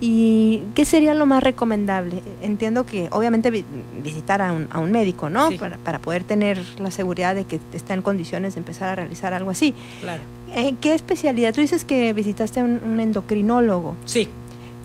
¿y 0.00 0.62
qué 0.74 0.84
sería 0.84 1.14
lo 1.14 1.26
más 1.26 1.42
recomendable? 1.42 2.22
Entiendo 2.42 2.84
que 2.86 3.08
obviamente 3.12 3.50
vi- 3.50 3.64
visitar 4.02 4.42
a 4.42 4.52
un, 4.52 4.68
a 4.70 4.78
un 4.78 4.92
médico, 4.92 5.30
¿no? 5.30 5.48
Sí. 5.50 5.58
Para, 5.58 5.78
para 5.78 5.98
poder 5.98 6.24
tener 6.24 6.60
la 6.78 6.90
seguridad 6.90 7.34
de 7.34 7.44
que 7.44 7.58
está 7.72 7.94
en 7.94 8.02
condiciones 8.02 8.54
de 8.54 8.60
empezar 8.60 8.88
a 8.90 8.94
realizar 8.96 9.32
algo 9.34 9.50
así. 9.50 9.74
Claro. 10.00 10.22
Eh, 10.54 10.74
¿Qué 10.80 10.94
especialidad? 10.94 11.54
Tú 11.54 11.60
dices 11.60 11.84
que 11.84 12.12
visitaste 12.12 12.60
a 12.60 12.64
un, 12.64 12.80
un 12.84 13.00
endocrinólogo. 13.00 13.94
Sí. 14.04 14.28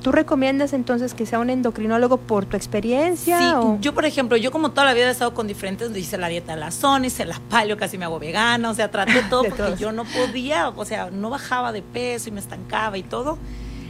¿Tú 0.01 0.11
recomiendas 0.11 0.73
entonces 0.73 1.13
que 1.13 1.27
sea 1.27 1.37
un 1.37 1.51
endocrinólogo 1.51 2.17
por 2.17 2.45
tu 2.47 2.57
experiencia? 2.57 3.37
Sí, 3.37 3.45
o- 3.55 3.77
yo 3.81 3.93
por 3.93 4.05
ejemplo, 4.05 4.35
yo 4.37 4.51
como 4.51 4.71
toda 4.71 4.85
la 4.85 4.93
vida 4.95 5.07
he 5.09 5.11
estado 5.11 5.35
con 5.35 5.45
diferentes, 5.45 5.95
hice 5.95 6.17
la 6.17 6.27
dieta 6.27 6.55
de 6.55 6.59
la 6.59 6.71
zona, 6.71 7.05
hice 7.05 7.23
la 7.25 7.39
palio, 7.49 7.77
casi 7.77 7.99
me 7.99 8.05
hago 8.05 8.17
vegana, 8.17 8.71
o 8.71 8.73
sea, 8.73 8.89
traté 8.89 9.21
todo 9.29 9.43
porque 9.43 9.75
yo 9.77 9.91
no 9.91 10.05
podía, 10.05 10.69
o 10.69 10.85
sea, 10.85 11.11
no 11.11 11.29
bajaba 11.29 11.71
de 11.71 11.83
peso 11.83 12.29
y 12.29 12.31
me 12.31 12.39
estancaba 12.39 12.97
y 12.97 13.03
todo. 13.03 13.37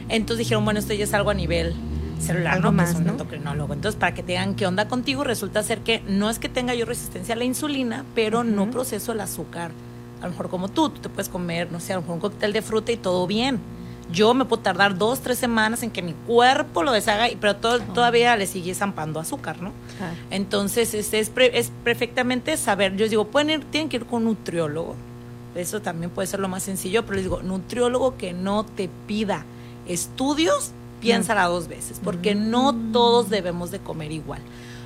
Entonces 0.10 0.40
dijeron, 0.40 0.64
bueno, 0.66 0.80
esto 0.80 0.94
ya 0.94 1.04
es 1.04 1.14
algo 1.14 1.30
a 1.30 1.34
nivel 1.34 1.74
celular, 2.20 2.54
Algo 2.56 2.66
¿no? 2.72 2.74
más, 2.74 2.94
un 2.96 3.08
endocrinólogo. 3.10 3.74
Entonces, 3.74 4.00
para 4.00 4.14
que 4.14 4.22
te 4.24 4.34
digan 4.34 4.56
qué 4.56 4.68
onda 4.68 4.88
contigo, 4.88 5.24
resulta 5.24 5.64
ser 5.64 5.80
que 5.80 6.02
no 6.08 6.30
es 6.30 6.38
que 6.40 6.50
tenga 6.50 6.74
yo 6.76 6.86
resistencia 6.86 7.34
a 7.34 7.38
la 7.38 7.44
insulina, 7.46 8.06
pero 8.16 8.44
no 8.44 8.70
proceso 8.70 9.12
el 9.14 9.22
azúcar. 9.22 9.72
A 10.22 10.26
lo 10.26 10.32
mejor 10.32 10.50
como 10.50 10.68
tú, 10.68 10.90
tú 10.90 11.02
te 11.02 11.10
puedes 11.10 11.30
comer, 11.30 11.72
no 11.72 11.80
sé, 11.80 11.94
a 11.94 11.96
lo 11.96 12.02
mejor 12.02 12.16
un 12.16 12.22
cóctel 12.22 12.54
de 12.54 12.62
fruta 12.62 12.92
y 12.92 12.98
todo 12.98 13.26
bien. 13.26 13.60
Yo 14.12 14.34
me 14.34 14.46
puedo 14.46 14.62
tardar 14.62 14.98
dos, 14.98 15.22
tres 15.22 15.38
semanas 15.40 15.82
en 15.84 15.90
que 15.90 16.02
mi 16.02 16.14
cuerpo 16.28 16.84
lo 16.84 16.92
deshaga, 16.92 17.28
pero 17.40 17.56
todo- 17.56 17.80
todavía 17.80 18.36
le 18.36 18.46
sigue 18.46 18.76
zampando 18.76 19.20
azúcar, 19.20 19.62
¿no? 19.62 19.70
Ah, 20.02 20.12
Entonces, 20.30 20.94
es, 20.94 21.30
pre- 21.30 21.58
es 21.58 21.72
perfectamente 21.84 22.56
saber. 22.58 22.96
Yo 22.98 23.08
digo, 23.08 23.26
pueden 23.28 23.50
ir, 23.50 23.64
tienen 23.72 23.90
que 23.90 23.98
ir 23.98 24.06
con 24.06 24.24
un 24.24 24.26
nutriólogo. 24.34 24.96
Eso 25.56 25.82
también 25.82 26.12
puede 26.12 26.28
ser 26.28 26.40
lo 26.40 26.50
más 26.50 26.62
sencillo, 26.64 27.04
pero 27.04 27.16
les 27.16 27.24
digo, 27.24 27.42
nutriólogo 27.42 28.18
que 28.18 28.34
no 28.34 28.64
te 28.66 28.90
pida 29.08 29.46
estudios, 29.88 30.72
piénsala 31.00 31.46
dos 31.46 31.68
veces, 31.68 32.00
porque 32.04 32.36
no 32.36 32.76
todos 32.92 33.30
debemos 33.30 33.72
de 33.72 33.80
comer 33.80 34.12
igual. 34.12 34.42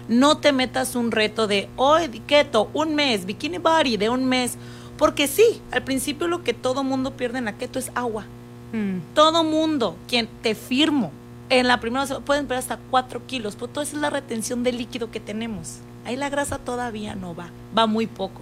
No 0.08 0.38
te 0.38 0.52
metas 0.52 0.96
un 0.96 1.12
reto 1.12 1.48
de 1.48 1.68
hoy 1.75 2.08
keto, 2.28 2.70
un 2.74 2.96
mes, 2.96 3.25
bikini 3.25 3.58
body 3.58 3.98
de 3.98 4.10
un 4.10 4.25
mes. 4.25 4.58
Porque 4.98 5.28
sí, 5.28 5.62
al 5.72 5.84
principio 5.84 6.28
lo 6.28 6.44
que 6.44 6.54
todo 6.54 6.84
mundo 6.84 7.18
pierde 7.18 7.40
en 7.40 7.46
la 7.46 7.58
keto 7.58 7.80
es 7.80 7.92
agua. 7.96 8.25
Mm. 8.72 9.00
Todo 9.14 9.44
mundo, 9.44 9.98
quien 10.08 10.30
te 10.42 10.56
firmo, 10.56 11.12
en 11.50 11.68
la 11.68 11.80
primera 11.80 12.06
pueden 12.22 12.48
perder 12.48 12.60
hasta 12.60 12.80
4 12.90 13.25
kilos, 13.28 13.56
pero 13.56 13.68
toda 13.68 13.84
esa 13.84 13.96
es 13.96 14.02
la 14.02 14.10
retención 14.10 14.64
de 14.64 14.72
líquido 14.72 15.12
que 15.12 15.20
tenemos. 15.20 15.80
Ahí 16.06 16.16
la 16.16 16.30
grasa 16.30 16.60
todavía 16.60 17.16
no 17.16 17.36
va, 17.36 17.50
va 17.78 17.88
muy 17.88 18.08
poco. 18.08 18.42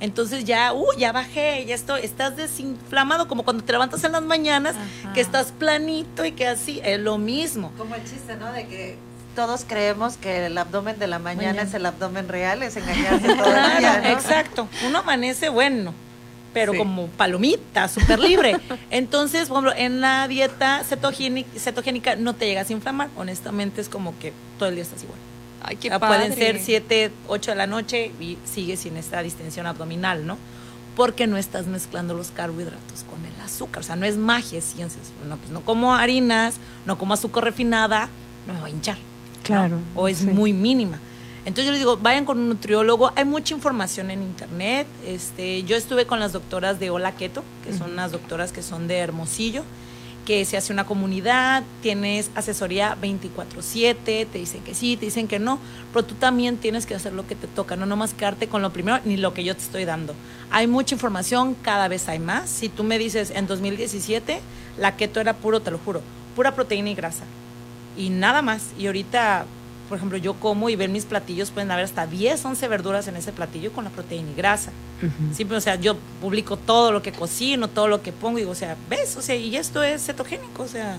Entonces 0.00 0.44
ya, 0.44 0.72
uh, 0.72 0.86
ya 0.98 1.12
bajé, 1.12 1.64
ya 1.66 1.74
estoy, 1.74 2.02
estás 2.02 2.36
desinflamado, 2.36 3.28
como 3.28 3.44
cuando 3.44 3.64
te 3.64 3.72
levantas 3.72 4.04
en 4.04 4.12
las 4.12 4.22
mañanas, 4.22 4.74
que 5.14 5.20
estás 5.20 5.52
planito 5.52 6.24
y 6.24 6.32
que 6.32 6.46
así, 6.46 6.80
es 6.84 7.00
lo 7.00 7.18
mismo. 7.18 7.72
Como 7.78 7.94
el 7.94 8.04
chiste, 8.04 8.36
¿no? 8.36 8.52
De 8.52 8.66
que 8.66 8.98
todos 9.34 9.64
creemos 9.66 10.16
que 10.16 10.46
el 10.46 10.58
abdomen 10.58 10.98
de 10.98 11.06
la 11.06 11.18
mañana, 11.18 11.62
es 11.62 11.74
el 11.74 11.86
abdomen 11.86 12.28
real, 12.28 12.62
es 12.62 12.76
engañarse 12.76 13.34
todo 13.34 13.54
el 13.54 13.78
día, 13.78 14.00
¿no? 14.02 14.08
Exacto, 14.08 14.68
uno 14.86 14.98
amanece 14.98 15.48
bueno, 15.48 15.94
pero 16.52 16.74
como 16.74 17.06
palomita, 17.08 17.88
súper 17.88 18.18
libre. 18.18 18.58
Entonces, 18.90 19.48
por 19.48 19.58
ejemplo, 19.58 19.84
en 19.84 20.00
la 20.00 20.26
dieta 20.26 20.82
cetogénica, 20.84 21.48
cetogénica 21.58 22.16
no 22.16 22.34
te 22.34 22.46
llegas 22.46 22.70
a 22.70 22.72
inflamar, 22.72 23.10
honestamente 23.16 23.80
es 23.80 23.88
como 23.88 24.18
que 24.18 24.32
todo 24.58 24.68
el 24.70 24.76
día 24.76 24.84
estás 24.84 25.02
igual. 25.02 25.18
Ay, 25.62 25.76
qué 25.76 25.90
Pueden 25.98 26.34
ser 26.34 26.60
7, 26.60 27.10
8 27.28 27.50
de 27.50 27.56
la 27.56 27.66
noche 27.66 28.12
y 28.20 28.38
sigue 28.44 28.76
sin 28.76 28.96
esta 28.96 29.22
distensión 29.22 29.66
abdominal, 29.66 30.26
¿no? 30.26 30.38
Porque 30.94 31.26
no 31.26 31.36
estás 31.36 31.66
mezclando 31.66 32.14
los 32.14 32.30
carbohidratos 32.30 33.04
con 33.08 33.24
el 33.24 33.40
azúcar. 33.44 33.80
O 33.80 33.82
sea, 33.82 33.96
no 33.96 34.06
es 34.06 34.16
magia, 34.16 34.58
es 34.58 34.64
ciencia. 34.64 35.00
No, 35.28 35.36
pues 35.36 35.50
no 35.50 35.60
como 35.62 35.94
harinas, 35.94 36.56
no 36.86 36.98
como 36.98 37.14
azúcar 37.14 37.44
refinada, 37.44 38.08
no 38.46 38.54
me 38.54 38.60
voy 38.60 38.70
a 38.70 38.74
hinchar. 38.74 38.98
Claro. 39.42 39.78
O 39.94 40.08
es 40.08 40.22
muy 40.22 40.52
mínima. 40.52 40.98
Entonces 41.46 41.66
yo 41.66 41.70
les 41.70 41.80
digo, 41.80 41.96
vayan 41.96 42.24
con 42.24 42.40
un 42.40 42.48
nutriólogo, 42.48 43.12
hay 43.14 43.24
mucha 43.24 43.54
información 43.54 44.10
en 44.10 44.20
internet. 44.20 44.88
Este, 45.06 45.62
yo 45.62 45.76
estuve 45.76 46.04
con 46.04 46.18
las 46.18 46.32
doctoras 46.32 46.80
de 46.80 46.90
Hola 46.90 47.12
Keto, 47.12 47.44
que 47.64 47.72
son 47.72 47.92
unas 47.92 48.10
doctoras 48.10 48.50
que 48.50 48.62
son 48.62 48.88
de 48.88 48.96
Hermosillo, 48.96 49.62
que 50.26 50.44
se 50.44 50.58
hace 50.58 50.72
una 50.72 50.84
comunidad, 50.84 51.62
tienes 51.80 52.30
asesoría 52.34 52.96
24/7, 53.00 54.26
te 54.26 54.38
dicen 54.38 54.62
que 54.62 54.74
sí, 54.74 54.96
te 54.96 55.06
dicen 55.06 55.28
que 55.28 55.38
no, 55.38 55.58
pero 55.92 56.04
tú 56.04 56.14
también 56.16 56.58
tienes 56.58 56.84
que 56.84 56.94
hacer 56.94 57.14
lo 57.14 57.26
que 57.26 57.34
te 57.34 57.46
toca, 57.46 57.76
no 57.76 57.86
nomás 57.86 58.12
quedarte 58.12 58.48
con 58.48 58.60
lo 58.60 58.70
primero 58.70 58.98
ni 59.04 59.16
lo 59.16 59.32
que 59.32 59.44
yo 59.44 59.54
te 59.54 59.62
estoy 59.62 59.84
dando. 59.84 60.14
Hay 60.50 60.66
mucha 60.66 60.94
información, 60.94 61.56
cada 61.62 61.88
vez 61.88 62.08
hay 62.08 62.18
más. 62.18 62.50
Si 62.50 62.68
tú 62.68 62.84
me 62.84 62.98
dices 62.98 63.30
en 63.30 63.46
2017, 63.46 64.40
la 64.78 64.96
keto 64.96 65.20
era 65.20 65.34
puro, 65.34 65.60
te 65.60 65.70
lo 65.70 65.78
juro, 65.78 66.02
pura 66.34 66.54
proteína 66.54 66.90
y 66.90 66.94
grasa 66.94 67.24
y 67.96 68.10
nada 68.10 68.42
más. 68.42 68.64
Y 68.78 68.86
ahorita 68.86 69.46
por 69.88 69.98
ejemplo, 69.98 70.18
yo 70.18 70.34
como 70.34 70.68
y 70.68 70.76
ver 70.76 70.88
mis 70.88 71.04
platillos, 71.04 71.50
pueden 71.50 71.70
haber 71.70 71.84
hasta 71.84 72.06
10, 72.06 72.44
11 72.44 72.68
verduras 72.68 73.08
en 73.08 73.16
ese 73.16 73.32
platillo 73.32 73.72
con 73.72 73.84
la 73.84 73.90
proteína 73.90 74.30
y 74.30 74.34
grasa. 74.34 74.72
Siempre, 75.32 75.56
o 75.56 75.60
sea, 75.60 75.76
yo 75.76 75.96
publico 76.20 76.56
todo 76.56 76.92
lo 76.92 77.02
que 77.02 77.12
cocino, 77.12 77.68
todo 77.68 77.88
lo 77.88 78.02
que 78.02 78.12
pongo, 78.12 78.38
y 78.38 78.42
digo, 78.42 78.52
o 78.52 78.56
sea, 78.56 78.76
¿ves? 78.88 79.16
O 79.16 79.22
sea, 79.22 79.36
y 79.36 79.56
esto 79.56 79.82
es 79.82 80.04
cetogénico, 80.04 80.62
o 80.62 80.68
sea, 80.68 80.98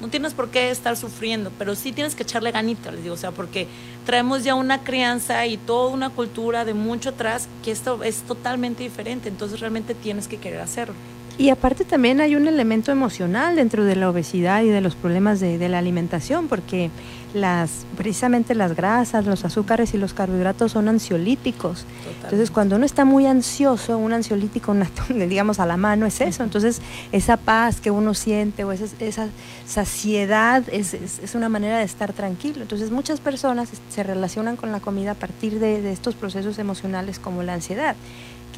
no 0.00 0.08
tienes 0.08 0.34
por 0.34 0.48
qué 0.48 0.70
estar 0.70 0.96
sufriendo, 0.96 1.52
pero 1.58 1.74
sí 1.74 1.92
tienes 1.92 2.14
que 2.14 2.22
echarle 2.22 2.50
ganita, 2.50 2.90
les 2.90 3.02
digo, 3.02 3.14
o 3.14 3.18
sea, 3.18 3.32
porque 3.32 3.68
traemos 4.06 4.44
ya 4.44 4.54
una 4.54 4.82
crianza 4.82 5.46
y 5.46 5.56
toda 5.56 5.90
una 5.90 6.10
cultura 6.10 6.64
de 6.64 6.74
mucho 6.74 7.10
atrás 7.10 7.48
que 7.62 7.70
esto 7.70 8.02
es 8.02 8.22
totalmente 8.22 8.82
diferente, 8.82 9.28
entonces 9.28 9.60
realmente 9.60 9.94
tienes 9.94 10.26
que 10.26 10.38
querer 10.38 10.60
hacerlo. 10.60 10.94
Y 11.38 11.50
aparte 11.50 11.84
también 11.84 12.20
hay 12.20 12.34
un 12.34 12.48
elemento 12.48 12.90
emocional 12.90 13.54
dentro 13.54 13.84
de 13.84 13.94
la 13.94 14.10
obesidad 14.10 14.62
y 14.62 14.68
de 14.68 14.80
los 14.80 14.96
problemas 14.96 15.38
de, 15.38 15.56
de 15.56 15.68
la 15.68 15.78
alimentación, 15.78 16.48
porque 16.48 16.90
las 17.34 17.86
precisamente 17.96 18.54
las 18.54 18.74
grasas, 18.74 19.26
los 19.26 19.44
azúcares 19.44 19.92
y 19.94 19.98
los 19.98 20.14
carbohidratos 20.14 20.72
son 20.72 20.88
ansiolíticos. 20.88 21.84
Entonces, 22.22 22.50
cuando 22.50 22.76
uno 22.76 22.86
está 22.86 23.04
muy 23.04 23.26
ansioso, 23.26 23.98
un 23.98 24.12
ansiolítico, 24.12 24.74
digamos, 25.08 25.60
a 25.60 25.66
la 25.66 25.76
mano 25.76 26.06
es 26.06 26.20
eso. 26.20 26.42
Entonces, 26.42 26.80
esa 27.12 27.36
paz 27.36 27.80
que 27.80 27.90
uno 27.90 28.14
siente 28.14 28.64
o 28.64 28.72
esa, 28.72 28.86
esa 29.00 29.28
saciedad 29.66 30.62
es, 30.72 30.94
es, 30.94 31.34
una 31.34 31.48
manera 31.48 31.78
de 31.78 31.84
estar 31.84 32.12
tranquilo. 32.12 32.62
Entonces, 32.62 32.90
muchas 32.90 33.20
personas 33.20 33.68
se 33.88 34.02
relacionan 34.02 34.56
con 34.56 34.72
la 34.72 34.80
comida 34.80 35.12
a 35.12 35.14
partir 35.14 35.58
de, 35.58 35.82
de 35.82 35.92
estos 35.92 36.14
procesos 36.14 36.58
emocionales 36.58 37.18
como 37.18 37.42
la 37.42 37.54
ansiedad. 37.54 37.96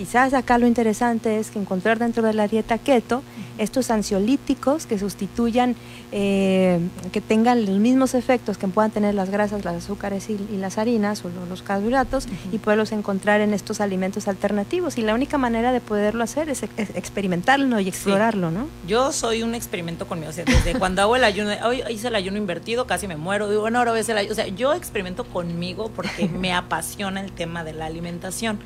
Quizás 0.01 0.33
acá 0.33 0.57
lo 0.57 0.67
interesante 0.67 1.39
es 1.39 1.51
que 1.51 1.59
encontrar 1.59 1.99
dentro 1.99 2.23
de 2.23 2.33
la 2.33 2.49
dieta 2.49 2.79
keto 2.79 3.23
estos 3.59 3.91
ansiolíticos 3.91 4.87
que 4.87 4.99
sustituyan, 4.99 5.77
eh, 6.11 6.81
que 7.13 7.21
tengan 7.21 7.67
los 7.67 7.79
mismos 7.81 8.15
efectos 8.15 8.57
que 8.57 8.67
puedan 8.67 8.93
tener 8.93 9.15
las 9.15 9.29
grasas, 9.29 9.63
las 9.63 9.75
azúcares 9.75 10.31
y, 10.31 10.39
las 10.57 10.79
harinas 10.79 11.23
o 11.27 11.31
los 11.51 11.61
carbohidratos 11.61 12.29
y 12.51 12.57
poderlos 12.57 12.93
encontrar 12.93 13.43
en 13.43 13.53
estos 13.53 13.83
alimentos 13.83 14.27
alternativos. 14.27 14.97
Y 14.97 15.03
la 15.03 15.13
única 15.13 15.37
manera 15.37 15.71
de 15.71 15.83
poderlo 15.83 16.25
hacer 16.25 16.49
es, 16.49 16.63
experimentarlo 16.63 17.79
y 17.79 17.89
explorarlo, 17.89 18.51
¿no? 18.51 18.69
Yo 18.89 19.13
soy 19.13 19.43
un 19.43 19.55
experimento 19.55 20.09
conmigo. 20.09 20.31
O 20.31 20.33
sea, 20.33 20.47
desde 20.47 20.79
cuando 20.79 21.03
hago 21.03 21.17
el 21.17 21.25
ayuno, 21.25 21.51
hoy 21.67 21.83
hice 21.91 22.09
el 22.09 22.15
ayuno 22.15 22.39
invertido, 22.39 22.87
casi 22.87 23.07
me 23.07 23.19
muero. 23.19 23.51
Digo, 23.51 23.61
bueno, 23.61 23.81
ahora 23.81 23.91
voy 23.91 23.99
a 23.99 24.01
hacer 24.01 24.15
el 24.15 24.21
ayuno. 24.21 24.33
O 24.33 24.37
sea, 24.37 24.47
yo 24.47 24.73
experimento 24.73 25.25
conmigo 25.25 25.91
porque 25.95 26.27
me 26.41 26.55
apasiona 26.55 27.21
el 27.21 27.33
tema 27.33 27.65
de 27.65 27.75
la 27.75 27.85
alimentación. 27.85 28.61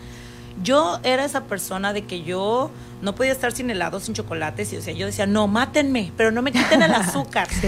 Yo 0.62 1.00
era 1.02 1.24
esa 1.24 1.44
persona 1.44 1.92
de 1.92 2.04
que 2.04 2.22
yo 2.22 2.70
no 3.02 3.14
podía 3.14 3.32
estar 3.32 3.52
sin 3.52 3.70
helado, 3.70 4.00
sin 4.00 4.14
chocolates, 4.14 4.72
y 4.72 4.76
o 4.76 4.82
sea, 4.82 4.94
yo 4.94 5.06
decía, 5.06 5.26
no, 5.26 5.48
mátenme, 5.48 6.12
pero 6.16 6.30
no 6.30 6.42
me 6.42 6.52
quiten 6.52 6.82
el 6.82 6.94
azúcar. 6.94 7.48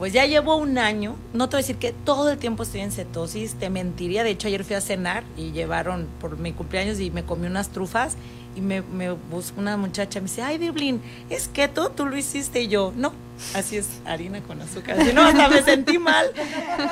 Pues 0.00 0.14
ya 0.14 0.24
llevo 0.24 0.56
un 0.56 0.78
año, 0.78 1.14
no 1.34 1.50
te 1.50 1.56
voy 1.56 1.58
a 1.58 1.62
decir 1.62 1.76
que 1.76 1.92
todo 1.92 2.30
el 2.30 2.38
tiempo 2.38 2.62
estoy 2.62 2.80
en 2.80 2.90
cetosis, 2.90 3.52
te 3.56 3.68
mentiría, 3.68 4.24
de 4.24 4.30
hecho 4.30 4.48
ayer 4.48 4.64
fui 4.64 4.74
a 4.74 4.80
cenar 4.80 5.24
y 5.36 5.52
llevaron 5.52 6.08
por 6.22 6.38
mi 6.38 6.54
cumpleaños 6.54 6.98
y 7.00 7.10
me 7.10 7.22
comí 7.22 7.46
unas 7.46 7.68
trufas 7.68 8.16
y 8.56 8.62
me, 8.62 8.80
me 8.80 9.10
buscó 9.10 9.60
una 9.60 9.76
muchacha, 9.76 10.20
me 10.20 10.26
dice, 10.26 10.40
ay, 10.40 10.56
Diblin, 10.56 11.02
es 11.28 11.48
keto, 11.48 11.90
tú 11.90 12.06
lo 12.06 12.16
hiciste 12.16 12.62
y 12.62 12.68
yo, 12.68 12.94
no, 12.96 13.12
así 13.54 13.76
es, 13.76 13.88
harina 14.04 14.42
con 14.42 14.60
azúcar. 14.60 14.96
Y 15.06 15.12
no, 15.12 15.22
hasta 15.22 15.48
me 15.48 15.62
sentí 15.62 15.98
mal. 15.98 16.30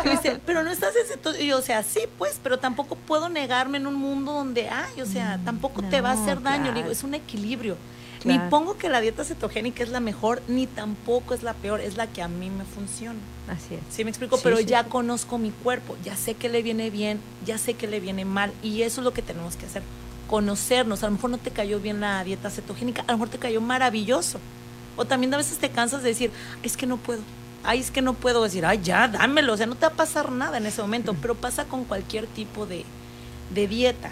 Y 0.05 0.09
dice, 0.09 0.41
pero 0.45 0.63
no 0.63 0.71
estás 0.71 0.95
en. 0.97 1.43
Y 1.43 1.47
yo, 1.49 1.59
o 1.59 1.63
sea, 1.63 1.83
sí, 1.83 2.01
pues, 2.19 2.41
pero 2.43 2.59
tampoco 2.59 2.97
puedo 2.97 3.29
negarme 3.29 3.79
en 3.79 3.87
un 3.87 3.95
mundo 3.95 4.33
donde 4.33 4.69
hay, 4.69 5.01
o 5.01 5.07
sea, 5.07 5.39
mm, 5.39 5.45
tampoco 5.45 5.83
te 5.83 6.01
va 6.01 6.11
a 6.11 6.13
hacer 6.13 6.43
daño. 6.43 6.73
digo, 6.73 6.91
es 6.91 7.05
un 7.05 7.15
equilibrio. 7.15 7.77
Ni 8.25 8.39
pongo 8.51 8.77
que 8.77 8.89
la 8.89 9.01
dieta 9.01 9.25
cetogénica 9.25 9.83
es 9.83 9.91
la 9.91 10.01
mejor, 10.01 10.43
ni 10.49 10.67
tampoco 10.67 11.35
es 11.35 11.43
la 11.43 11.55
peor, 11.55 11.81
es 11.81 11.97
la 11.97 12.09
que 12.09 12.21
a 12.21 12.29
mí 12.29 12.51
me 12.51 12.65
funciona. 12.65 13.19
Así 13.49 13.75
es. 13.75 13.81
Sí, 13.91 14.05
me 14.05 14.11
explico, 14.11 14.39
pero 14.43 14.61
ya 14.61 14.85
conozco 14.85 15.39
mi 15.39 15.51
cuerpo, 15.51 15.97
ya 16.05 16.17
sé 16.17 16.35
que 16.35 16.49
le 16.49 16.63
viene 16.63 16.91
bien, 16.91 17.21
ya 17.47 17.59
sé 17.59 17.75
que 17.75 17.87
le 17.87 18.01
viene 18.01 18.25
mal, 18.25 18.53
y 18.63 18.83
eso 18.83 19.01
es 19.01 19.05
lo 19.05 19.13
que 19.13 19.23
tenemos 19.23 19.57
que 19.57 19.67
hacer 19.67 19.83
conocernos. 20.29 21.03
A 21.03 21.07
lo 21.07 21.13
mejor 21.13 21.31
no 21.31 21.39
te 21.39 21.51
cayó 21.51 21.81
bien 21.81 22.01
la 22.01 22.23
dieta 22.25 22.51
cetogénica, 22.51 23.03
a 23.07 23.13
lo 23.13 23.19
mejor 23.19 23.29
te 23.29 23.39
cayó 23.39 23.61
maravilloso. 23.61 24.41
O 24.99 25.07
también 25.07 25.33
a 25.33 25.39
veces 25.39 25.57
te 25.57 25.71
cansas 25.71 26.03
de 26.03 26.11
decir, 26.11 26.31
es 26.63 26.77
que 26.77 26.87
no 26.87 26.99
puedo. 26.99 27.21
Ay, 27.65 27.81
es 27.81 27.91
que 27.91 28.03
no 28.03 28.13
puedo 28.13 28.45
decir, 28.45 28.67
ay, 28.67 28.81
ya, 28.83 29.09
dámelo. 29.09 29.55
O 29.55 29.57
sea, 29.57 29.67
no 29.67 29.75
te 29.75 29.87
va 29.87 29.93
a 29.93 29.97
pasar 29.97 30.31
nada 30.31 30.59
en 30.59 30.67
ese 30.67 30.83
momento, 30.83 31.17
pero 31.21 31.35
pasa 31.35 31.65
con 31.65 31.85
cualquier 31.85 32.27
tipo 32.27 32.67
de, 32.67 32.85
dieta. 33.51 34.11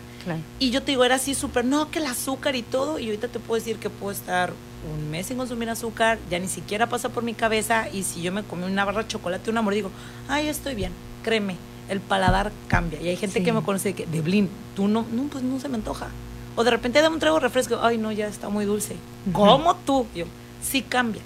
Y 0.58 0.70
yo 0.70 0.82
te 0.82 0.92
digo, 0.92 1.04
era 1.04 1.16
así 1.16 1.34
súper, 1.34 1.64
no, 1.64 1.90
que 1.90 1.98
el 1.98 2.06
azúcar 2.06 2.56
y 2.56 2.62
todo. 2.62 2.98
Y 2.98 3.06
ahorita 3.06 3.28
te 3.28 3.38
puedo 3.38 3.60
decir 3.60 3.76
que 3.76 3.90
puedo 3.90 4.12
estar 4.12 4.52
un 4.92 5.10
mes 5.10 5.26
sin 5.26 5.36
consumir 5.36 5.68
azúcar, 5.68 6.18
ya 6.30 6.38
ni 6.38 6.48
siquiera 6.48 6.88
pasa 6.88 7.10
por 7.10 7.22
mi 7.22 7.34
cabeza. 7.34 7.88
Y 7.92 8.02
si 8.02 8.22
yo 8.22 8.32
me 8.32 8.42
comí 8.42 8.64
una 8.64 8.84
barra 8.84 9.02
de 9.02 9.08
chocolate, 9.08 9.50
un 9.50 9.58
amor, 9.58 9.74
digo, 9.74 9.90
ay, 10.28 10.48
estoy 10.48 10.74
bien, 10.74 10.92
créeme 11.22 11.56
el 11.88 12.00
paladar 12.00 12.52
cambia. 12.68 13.00
Y 13.00 13.08
hay 13.08 13.16
gente 13.16 13.42
que 13.42 13.52
me 13.52 13.62
conoce 13.62 13.94
que, 13.94 14.06
de 14.06 14.20
Blin, 14.20 14.48
tú 14.74 14.88
no, 14.88 15.06
no, 15.12 15.24
pues 15.24 15.44
no 15.44 15.60
se 15.60 15.68
me 15.68 15.76
antoja. 15.76 16.08
O 16.56 16.64
de 16.64 16.70
repente 16.70 17.02
de 17.02 17.08
un 17.08 17.18
trago 17.18 17.38
refresco, 17.38 17.78
ay, 17.82 17.98
no, 17.98 18.12
ya 18.12 18.26
está 18.26 18.48
muy 18.48 18.64
dulce. 18.64 18.96
¿Cómo 19.32 19.76
tú? 19.76 20.06
Yo, 20.14 20.24
sí 20.70 20.82
cambia, 20.82 21.22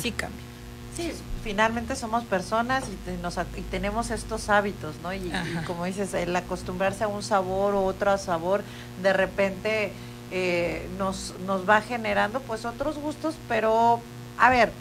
sí 0.00 0.12
cambia. 0.12 0.40
Sí, 0.96 1.12
finalmente 1.42 1.96
somos 1.96 2.24
personas 2.24 2.84
y, 2.88 3.22
nos, 3.22 3.38
y 3.56 3.62
tenemos 3.62 4.10
estos 4.10 4.48
hábitos, 4.48 4.96
¿no? 5.02 5.14
Y, 5.14 5.32
como 5.66 5.84
dices, 5.84 6.12
el 6.14 6.34
acostumbrarse 6.34 7.04
a 7.04 7.08
un 7.08 7.22
sabor 7.22 7.74
o 7.74 7.84
otro 7.84 8.16
sabor, 8.18 8.62
de 9.02 9.12
repente 9.12 9.92
eh, 10.30 10.88
nos, 10.98 11.34
nos 11.46 11.68
va 11.68 11.80
generando 11.80 12.40
pues 12.40 12.64
otros 12.64 12.98
gustos, 12.98 13.34
pero 13.48 14.00
a 14.38 14.50
ver, 14.50 14.72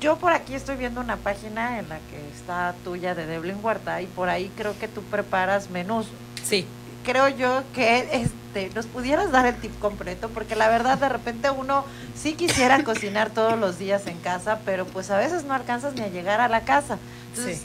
yo 0.00 0.16
por 0.16 0.32
aquí 0.32 0.54
estoy 0.54 0.76
viendo 0.76 1.00
una 1.00 1.16
página 1.16 1.78
en 1.78 1.88
la 1.88 1.98
que 1.98 2.28
está 2.34 2.74
tuya 2.84 3.14
de 3.14 3.26
Devlin 3.26 3.58
Huerta 3.62 4.02
y 4.02 4.06
por 4.06 4.28
ahí 4.28 4.50
creo 4.56 4.78
que 4.78 4.88
tú 4.88 5.02
preparas 5.02 5.70
menús. 5.70 6.06
Sí. 6.42 6.66
Creo 7.06 7.28
yo 7.28 7.62
que 7.74 8.00
este 8.12 8.70
nos 8.74 8.86
pudieras 8.86 9.30
dar 9.30 9.46
el 9.46 9.54
tip 9.56 9.78
completo 9.78 10.28
porque 10.28 10.56
la 10.56 10.68
verdad 10.68 10.98
de 10.98 11.08
repente 11.08 11.50
uno 11.50 11.84
sí 12.14 12.34
quisiera 12.34 12.82
cocinar 12.84 13.30
todos 13.30 13.58
los 13.58 13.78
días 13.78 14.06
en 14.06 14.18
casa, 14.18 14.60
pero 14.66 14.84
pues 14.86 15.10
a 15.10 15.16
veces 15.16 15.44
no 15.44 15.54
alcanzas 15.54 15.94
ni 15.94 16.02
a 16.02 16.08
llegar 16.08 16.40
a 16.40 16.48
la 16.48 16.62
casa. 16.62 16.98
Entonces, 17.30 17.62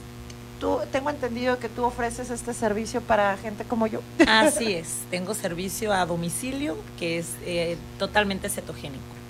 tú 0.60 0.78
tengo 0.92 1.10
entendido 1.10 1.58
que 1.58 1.68
tú 1.68 1.84
ofreces 1.84 2.30
este 2.30 2.54
servicio 2.54 3.00
para 3.00 3.36
gente 3.36 3.64
como 3.64 3.86
yo. 3.86 4.00
Así 4.26 4.72
es, 4.74 4.98
tengo 5.10 5.34
servicio 5.34 5.92
a 5.92 6.06
domicilio 6.06 6.76
que 6.98 7.18
es 7.18 7.30
eh, 7.44 7.76
totalmente 7.98 8.48
cetogénico 8.48 9.22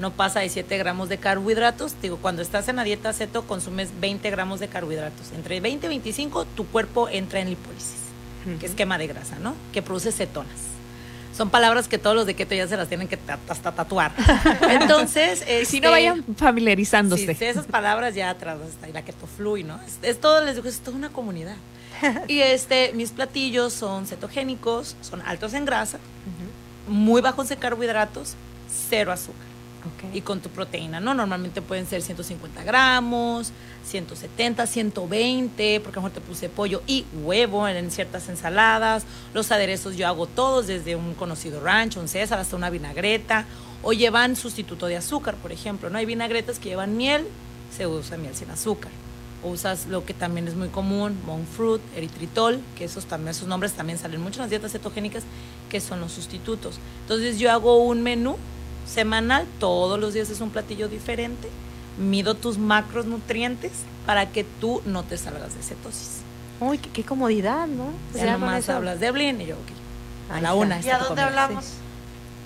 no 0.00 0.10
pasa 0.10 0.40
de 0.40 0.48
7 0.48 0.78
gramos 0.78 1.08
de 1.08 1.18
carbohidratos. 1.18 1.94
Digo, 2.00 2.16
cuando 2.16 2.42
estás 2.42 2.68
en 2.68 2.76
la 2.76 2.84
dieta 2.84 3.12
ceto 3.12 3.42
consumes 3.42 3.90
20 4.00 4.30
gramos 4.30 4.58
de 4.58 4.68
carbohidratos. 4.68 5.32
Entre 5.32 5.60
20 5.60 5.86
y 5.86 5.88
25 5.88 6.44
tu 6.46 6.66
cuerpo 6.66 7.08
entra 7.08 7.40
en 7.40 7.50
lipólisis, 7.50 8.00
que 8.58 8.66
es 8.66 8.72
quema 8.72 8.98
de 8.98 9.06
grasa, 9.06 9.38
¿no? 9.38 9.54
Que 9.72 9.82
produce 9.82 10.12
cetonas. 10.12 10.70
Son 11.36 11.48
palabras 11.48 11.88
que 11.88 11.96
todos 11.96 12.16
los 12.16 12.26
de 12.26 12.34
keto 12.34 12.54
ya 12.54 12.66
se 12.66 12.76
las 12.76 12.88
tienen 12.88 13.08
que 13.08 13.18
hasta 13.48 13.72
tatuar. 13.72 14.12
Entonces, 14.68 15.38
si 15.66 15.80
no 15.80 15.88
este, 15.88 15.88
vayan 15.88 16.24
familiarizándose. 16.36 17.34
Sí, 17.34 17.44
esas 17.44 17.66
palabras 17.66 18.14
ya 18.14 18.30
atrás 18.30 18.58
está 18.68 18.88
la 18.88 19.02
keto 19.02 19.26
fluye, 19.26 19.64
¿no? 19.64 19.80
Es, 20.02 20.20
todo, 20.20 20.44
les 20.44 20.56
digo, 20.56 20.68
es 20.68 20.80
toda 20.80 20.96
una 20.96 21.10
comunidad. 21.10 21.56
y 22.28 22.40
este, 22.40 22.92
mis 22.94 23.10
platillos 23.10 23.72
son 23.72 24.06
cetogénicos, 24.06 24.96
son 25.00 25.22
altos 25.22 25.54
en 25.54 25.64
grasa, 25.64 25.98
muy 26.88 27.22
bajos 27.22 27.50
en 27.50 27.58
carbohidratos, 27.58 28.34
cero 28.88 29.12
azúcar. 29.12 29.49
Y 30.12 30.20
con 30.20 30.40
tu 30.40 30.48
proteína, 30.48 31.00
¿no? 31.00 31.14
Normalmente 31.14 31.62
pueden 31.62 31.86
ser 31.86 32.02
150 32.02 32.64
gramos, 32.64 33.52
170, 33.84 34.66
120, 34.66 35.80
porque 35.80 35.98
a 35.98 36.02
lo 36.02 36.08
mejor 36.08 36.20
te 36.20 36.26
puse 36.26 36.48
pollo 36.48 36.82
y 36.86 37.04
huevo 37.22 37.66
en 37.66 37.90
ciertas 37.90 38.28
ensaladas. 38.28 39.04
Los 39.34 39.50
aderezos 39.52 39.96
yo 39.96 40.06
hago 40.06 40.26
todos, 40.26 40.66
desde 40.66 40.96
un 40.96 41.14
conocido 41.14 41.60
ranch, 41.60 41.96
un 41.96 42.08
César, 42.08 42.38
hasta 42.38 42.56
una 42.56 42.70
vinagreta. 42.70 43.46
O 43.82 43.92
llevan 43.92 44.36
sustituto 44.36 44.86
de 44.86 44.96
azúcar, 44.96 45.36
por 45.36 45.52
ejemplo, 45.52 45.88
¿no? 45.88 45.98
Hay 45.98 46.06
vinagretas 46.06 46.58
que 46.58 46.68
llevan 46.68 46.96
miel, 46.96 47.26
se 47.74 47.86
usa 47.86 48.18
miel 48.18 48.34
sin 48.34 48.50
azúcar. 48.50 48.90
O 49.42 49.48
usas 49.48 49.86
lo 49.86 50.04
que 50.04 50.12
también 50.12 50.46
es 50.48 50.54
muy 50.54 50.68
común, 50.68 51.18
monk 51.24 51.46
fruit, 51.46 51.80
eritritol, 51.96 52.60
que 52.76 52.84
esos 52.84 53.06
también, 53.06 53.30
esos 53.30 53.48
nombres 53.48 53.72
también 53.72 53.98
salen 53.98 54.20
mucho 54.20 54.36
en 54.36 54.42
las 54.42 54.50
dietas 54.50 54.72
cetogénicas, 54.72 55.22
que 55.70 55.80
son 55.80 56.00
los 56.00 56.12
sustitutos. 56.12 56.78
Entonces 57.02 57.38
yo 57.38 57.50
hago 57.50 57.82
un 57.82 58.02
menú 58.02 58.36
semanal, 58.90 59.46
todos 59.58 59.98
los 59.98 60.14
días 60.14 60.30
es 60.30 60.40
un 60.40 60.50
platillo 60.50 60.88
diferente, 60.88 61.48
mido 61.98 62.34
tus 62.34 62.58
macronutrientes 62.58 63.72
para 64.06 64.30
que 64.30 64.44
tú 64.44 64.82
no 64.84 65.04
te 65.04 65.16
salgas 65.16 65.54
de 65.54 65.62
cetosis. 65.62 66.20
Uy, 66.60 66.78
qué, 66.78 67.04
comodidad, 67.04 67.66
¿no? 67.66 67.92
ya 68.14 68.32
nomás 68.36 68.68
hablas 68.68 69.00
de 69.00 69.10
Blin 69.10 69.40
y 69.40 69.46
yo, 69.46 69.54
ok. 69.54 70.36
A 70.36 70.40
la 70.40 70.54
una. 70.54 70.80
¿Y 70.80 70.90
a 70.90 70.98
dónde 70.98 71.22
hablamos? 71.22 71.64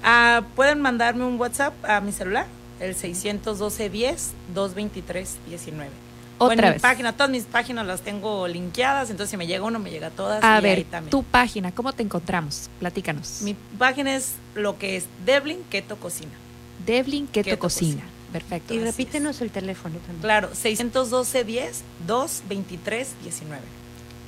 Ah, 0.03 0.43
pueden 0.55 0.81
mandarme 0.81 1.25
un 1.25 1.41
WhatsApp 1.41 1.75
a 1.85 2.01
mi 2.01 2.13
celular, 2.13 2.47
el 2.79 2.95
612 2.95 3.91
10 3.91 4.33
223 4.55 5.39
19. 5.49 6.04
Otra 6.39 6.71
vez. 6.71 6.77
Mi 6.77 6.81
página, 6.81 7.13
todas 7.13 7.31
mis 7.31 7.45
páginas 7.45 7.87
las 7.87 8.01
tengo 8.01 8.49
linkeadas, 8.49 9.11
entonces 9.11 9.31
si 9.31 9.37
me 9.37 9.47
llega 9.47 9.65
uno, 9.65 9.79
me 9.79 9.91
llega 9.91 10.11
todas. 10.11 10.43
A 10.43 10.61
ver, 10.61 10.85
tu 11.11 11.23
página, 11.23 11.73
¿cómo 11.73 11.93
te 11.93 12.03
encontramos? 12.03 12.69
Platícanos. 12.81 13.43
Mi 13.43 13.55
página 13.79 14.15
es 14.15 14.33
lo 14.55 14.79
que 14.79 14.97
es 14.97 15.07
Devlin 15.25 15.63
Keto 15.71 15.97
Cocina. 15.97 16.33
Devlin 16.85 17.27
Keto, 17.27 17.59
Cocina. 17.59 18.03
Perfecto. 18.33 18.75
Y 18.75 18.81
repítenos 18.81 19.41
el 19.41 19.51
teléfono 19.51 19.97
también. 19.99 20.21
Claro, 20.21 20.51
612 20.53 21.45
10 21.45 21.83
223 22.07 23.09
19. 23.23 23.63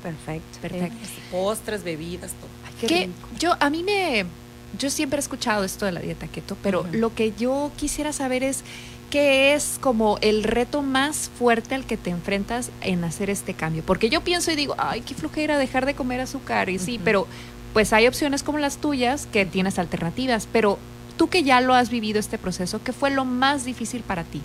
Perfecto. 0.03 0.59
Perfecto. 0.63 0.97
Postres, 1.33 1.83
bebidas, 1.83 2.33
todo. 2.33 2.89
que 2.89 3.11
yo 3.39 3.57
a 3.59 3.69
mí 3.69 3.83
me 3.83 4.25
yo 4.79 4.91
siempre 4.91 5.19
he 5.19 5.21
escuchado 5.21 5.65
esto 5.65 5.87
de 5.87 5.93
la 5.93 6.01
dieta 6.01 6.29
keto, 6.29 6.57
pero 6.63 6.87
lo 6.93 7.15
que 7.15 7.33
yo 7.33 7.71
quisiera 7.77 8.13
saber 8.13 8.43
es 8.43 8.63
¿qué 9.11 9.55
es 9.55 9.79
como 9.81 10.19
el 10.21 10.43
reto 10.43 10.83
más 10.83 11.31
fuerte 11.39 11.75
al 11.75 11.85
que 11.85 11.97
te 11.97 12.11
enfrentas 12.11 12.71
en 12.81 13.05
hacer 13.05 13.31
este 13.31 13.55
cambio? 13.55 13.83
Porque 13.85 14.11
yo 14.11 14.21
pienso 14.23 14.51
y 14.51 14.57
digo, 14.57 14.75
ay, 14.79 15.01
qué 15.03 15.15
flojera 15.15 15.59
dejar 15.59 15.87
de 15.87 15.95
comer 15.95 16.21
azúcar, 16.21 16.69
y 16.69 16.79
sí, 16.79 17.01
pero 17.03 17.27
pues 17.73 17.93
hay 17.93 18.07
opciones 18.07 18.43
como 18.43 18.59
las 18.59 18.79
tuyas 18.79 19.27
que 19.33 19.45
tienes 19.45 19.79
alternativas, 19.79 20.49
pero 20.51 20.79
tú 21.17 21.29
que 21.29 21.43
ya 21.43 21.61
lo 21.61 21.75
has 21.75 21.91
vivido 21.91 22.19
este 22.19 22.39
proceso, 22.39 22.83
¿qué 22.83 22.93
fue 22.93 23.11
lo 23.11 23.25
más 23.25 23.65
difícil 23.65 24.03
para 24.03 24.25
ti? 24.25 24.41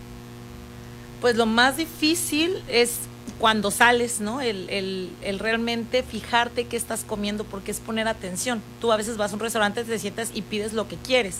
Pues 1.21 1.35
lo 1.35 1.45
más 1.45 1.77
difícil 1.77 2.61
es 2.67 2.99
cuando 3.39 3.71
sales, 3.71 4.19
¿no? 4.19 4.41
El, 4.41 4.69
el, 4.69 5.39
realmente 5.39 6.03
fijarte 6.03 6.65
qué 6.65 6.77
estás 6.77 7.03
comiendo 7.03 7.43
porque 7.43 7.71
es 7.71 7.79
poner 7.79 8.07
atención. 8.07 8.61
Tú 8.79 8.91
a 8.91 8.97
veces 8.97 9.17
vas 9.17 9.31
a 9.31 9.35
un 9.35 9.39
restaurante, 9.39 9.83
te 9.83 9.99
sientas 9.99 10.31
y 10.33 10.41
pides 10.41 10.73
lo 10.73 10.87
que 10.87 10.95
quieres, 10.97 11.37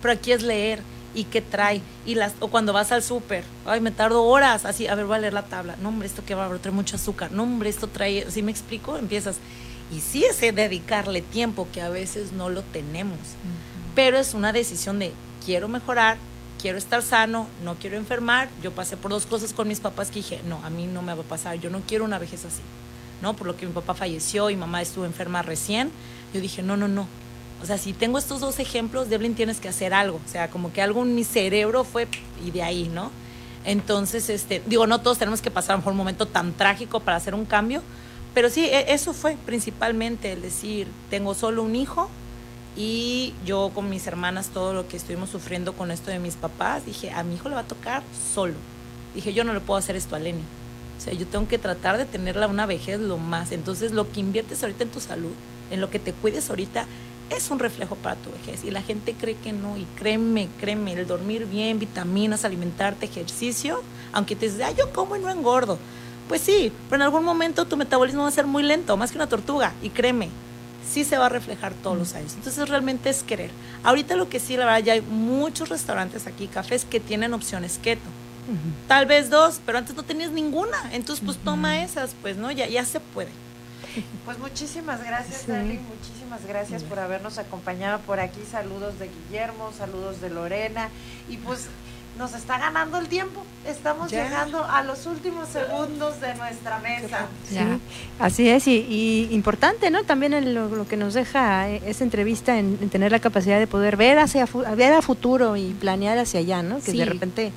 pero 0.00 0.12
aquí 0.12 0.32
es 0.32 0.42
leer 0.42 0.80
y 1.14 1.24
qué 1.24 1.40
trae. 1.40 1.80
Y 2.06 2.14
las, 2.14 2.34
o 2.40 2.48
cuando 2.48 2.72
vas 2.72 2.92
al 2.92 3.02
súper, 3.02 3.44
ay, 3.66 3.80
me 3.80 3.90
tardo 3.90 4.24
horas, 4.24 4.64
así, 4.64 4.86
a 4.86 4.94
ver, 4.94 5.06
voy 5.06 5.16
a 5.16 5.20
leer 5.20 5.32
la 5.32 5.44
tabla. 5.44 5.76
No, 5.80 5.90
hombre, 5.90 6.06
esto 6.06 6.24
que 6.24 6.34
va 6.34 6.46
a 6.46 6.58
trae 6.58 6.72
mucho 6.72 6.96
azúcar. 6.96 7.32
No, 7.32 7.42
hombre, 7.44 7.70
esto 7.70 7.88
trae, 7.88 8.30
si 8.30 8.42
me 8.42 8.50
explico, 8.50 8.96
empiezas. 8.96 9.36
Y 9.90 10.00
sí 10.00 10.24
ese 10.24 10.52
dedicarle 10.52 11.20
tiempo 11.20 11.68
que 11.72 11.82
a 11.82 11.88
veces 11.88 12.32
no 12.32 12.48
lo 12.48 12.62
tenemos. 12.62 13.18
Pero 13.94 14.18
es 14.18 14.34
una 14.34 14.52
decisión 14.52 14.98
de 14.98 15.12
quiero 15.44 15.68
mejorar, 15.68 16.16
quiero 16.60 16.78
estar 16.78 17.02
sano, 17.02 17.46
no 17.62 17.74
quiero 17.74 17.96
enfermar. 17.96 18.48
Yo 18.62 18.72
pasé 18.72 18.96
por 18.96 19.10
dos 19.10 19.26
cosas 19.26 19.52
con 19.52 19.68
mis 19.68 19.80
papás 19.80 20.08
que 20.08 20.20
dije, 20.20 20.40
no, 20.46 20.60
a 20.64 20.70
mí 20.70 20.86
no 20.86 21.02
me 21.02 21.14
va 21.14 21.20
a 21.20 21.26
pasar, 21.26 21.60
yo 21.60 21.68
no 21.68 21.82
quiero 21.86 22.04
una 22.04 22.18
vejez 22.18 22.44
así. 22.44 22.62
¿no? 23.22 23.34
Por 23.34 23.46
lo 23.46 23.56
que 23.56 23.66
mi 23.66 23.72
papá 23.72 23.94
falleció 23.94 24.50
y 24.50 24.56
mamá 24.56 24.82
estuvo 24.82 25.06
enferma 25.06 25.40
recién. 25.42 25.90
Yo 26.34 26.40
dije, 26.40 26.62
no, 26.62 26.76
no, 26.76 26.88
no, 26.88 27.06
o 27.62 27.66
sea, 27.66 27.78
si 27.78 27.92
tengo 27.92 28.18
estos 28.18 28.40
dos 28.40 28.58
ejemplos, 28.58 29.08
Devlin 29.08 29.34
tienes 29.34 29.60
que 29.60 29.68
hacer 29.68 29.94
algo. 29.94 30.20
O 30.26 30.28
sea, 30.28 30.50
como 30.50 30.72
que 30.72 30.82
algo 30.82 31.02
en 31.02 31.14
mi 31.14 31.22
cerebro 31.22 31.84
fue 31.84 32.08
y 32.44 32.50
de 32.50 32.62
ahí, 32.62 32.90
¿no? 32.92 33.10
Entonces, 33.64 34.28
este, 34.28 34.62
digo, 34.66 34.86
no 34.88 35.00
todos 35.00 35.18
tenemos 35.18 35.40
que 35.40 35.50
pasar 35.50 35.80
por 35.80 35.92
un 35.92 35.96
momento 35.96 36.26
tan 36.26 36.52
trágico 36.52 36.98
para 37.00 37.16
hacer 37.16 37.34
un 37.34 37.44
cambio, 37.44 37.82
pero 38.34 38.50
sí, 38.50 38.64
e, 38.64 38.92
eso 38.92 39.12
fue 39.12 39.36
principalmente 39.46 40.32
el 40.32 40.42
decir, 40.42 40.88
tengo 41.10 41.34
solo 41.34 41.62
un 41.62 41.76
hijo 41.76 42.10
y 42.76 43.34
yo 43.46 43.70
con 43.72 43.88
mis 43.88 44.06
hermanas, 44.08 44.48
todo 44.48 44.72
lo 44.74 44.88
que 44.88 44.96
estuvimos 44.96 45.30
sufriendo 45.30 45.74
con 45.74 45.92
esto 45.92 46.10
de 46.10 46.18
mis 46.18 46.34
papás, 46.34 46.84
dije, 46.84 47.12
a 47.12 47.22
mi 47.22 47.36
hijo 47.36 47.48
le 47.48 47.54
va 47.54 47.60
a 47.60 47.68
tocar 47.68 48.02
solo. 48.34 48.54
Dije, 49.14 49.32
yo 49.32 49.44
no 49.44 49.54
le 49.54 49.60
puedo 49.60 49.78
hacer 49.78 49.94
esto 49.94 50.16
a 50.16 50.18
Lenny. 50.18 50.42
O 50.98 51.00
sea, 51.00 51.12
yo 51.12 51.26
tengo 51.26 51.46
que 51.46 51.58
tratar 51.58 51.98
de 51.98 52.06
tenerla 52.06 52.48
una 52.48 52.66
vejez 52.66 52.98
lo 52.98 53.18
más. 53.18 53.52
Entonces, 53.52 53.92
lo 53.92 54.10
que 54.10 54.20
inviertes 54.20 54.62
ahorita 54.62 54.84
en 54.84 54.90
tu 54.90 55.00
salud, 55.00 55.32
en 55.70 55.80
lo 55.80 55.90
que 55.90 55.98
te 55.98 56.12
cuides 56.12 56.48
ahorita, 56.48 56.86
es 57.36 57.50
un 57.50 57.58
reflejo 57.58 57.96
para 57.96 58.16
tu 58.16 58.30
vejez 58.30 58.64
y 58.64 58.70
la 58.70 58.82
gente 58.82 59.14
cree 59.14 59.36
que 59.36 59.52
no 59.52 59.76
y 59.76 59.86
créeme, 59.96 60.48
créeme, 60.60 60.92
el 60.92 61.06
dormir 61.06 61.46
bien, 61.46 61.78
vitaminas, 61.78 62.44
alimentarte, 62.44 63.06
ejercicio, 63.06 63.82
aunque 64.12 64.36
te 64.36 64.46
dices, 64.46 64.62
ah, 64.64 64.72
yo 64.72 64.92
como 64.92 65.16
y 65.16 65.20
no 65.20 65.30
engordo. 65.30 65.78
Pues 66.28 66.40
sí, 66.40 66.72
pero 66.88 66.96
en 66.96 67.02
algún 67.02 67.24
momento 67.24 67.64
tu 67.64 67.76
metabolismo 67.76 68.22
va 68.22 68.28
a 68.28 68.32
ser 68.32 68.46
muy 68.46 68.62
lento, 68.62 68.96
más 68.96 69.10
que 69.10 69.18
una 69.18 69.28
tortuga, 69.28 69.72
y 69.82 69.90
créeme, 69.90 70.28
sí 70.88 71.04
se 71.04 71.18
va 71.18 71.26
a 71.26 71.28
reflejar 71.28 71.72
todos 71.74 71.98
los 71.98 72.14
años. 72.14 72.34
Entonces 72.34 72.68
realmente 72.68 73.10
es 73.10 73.22
querer. 73.22 73.50
Ahorita 73.82 74.16
lo 74.16 74.28
que 74.28 74.40
sí, 74.40 74.56
la 74.56 74.64
verdad, 74.64 74.82
ya 74.82 74.92
hay 74.94 75.00
muchos 75.00 75.68
restaurantes 75.68 76.26
aquí, 76.26 76.46
cafés, 76.46 76.84
que 76.84 77.00
tienen 77.00 77.34
opciones 77.34 77.78
keto. 77.82 78.08
Tal 78.88 79.06
vez 79.06 79.30
dos, 79.30 79.60
pero 79.64 79.78
antes 79.78 79.94
no 79.94 80.02
tenías 80.02 80.32
ninguna. 80.32 80.76
Entonces, 80.92 81.24
pues 81.24 81.38
toma 81.38 81.82
esas, 81.82 82.14
pues, 82.20 82.36
¿no? 82.36 82.50
Ya, 82.50 82.66
ya 82.68 82.84
se 82.84 82.98
puede. 83.00 83.30
Pues 84.24 84.38
muchísimas 84.38 85.02
gracias, 85.04 85.46
Dani, 85.46 85.78
muchísimas 85.78 86.46
gracias 86.46 86.82
por 86.82 86.98
habernos 86.98 87.38
acompañado 87.38 88.00
por 88.00 88.20
aquí. 88.20 88.40
Saludos 88.50 88.98
de 88.98 89.08
Guillermo, 89.08 89.72
saludos 89.76 90.20
de 90.20 90.30
Lorena. 90.30 90.88
Y 91.28 91.36
pues 91.38 91.68
nos 92.18 92.34
está 92.34 92.58
ganando 92.58 92.98
el 92.98 93.08
tiempo. 93.08 93.42
Estamos 93.66 94.10
llegando 94.10 94.64
a 94.64 94.82
los 94.82 95.06
últimos 95.06 95.48
segundos 95.48 96.20
de 96.20 96.34
nuestra 96.34 96.78
mesa. 96.78 97.26
así 98.18 98.48
es, 98.48 98.66
y, 98.66 99.28
importante, 99.30 99.90
¿no? 99.90 100.04
También 100.04 100.54
lo, 100.54 100.86
que 100.86 100.96
nos 100.96 101.14
deja 101.14 101.70
eh, 101.70 101.82
esa 101.86 102.04
entrevista 102.04 102.58
en, 102.58 102.76
tener 102.90 103.12
la 103.12 103.20
capacidad 103.20 103.58
de 103.58 103.66
poder 103.66 103.96
ver 103.96 104.18
hacia 104.18 104.46
ver 104.76 104.92
a 104.92 105.02
futuro 105.02 105.56
y 105.56 105.72
planear 105.74 106.18
hacia 106.18 106.40
allá, 106.40 106.62
¿no? 106.62 106.80
Que 106.80 106.92
de 106.92 107.04
repente 107.04 107.52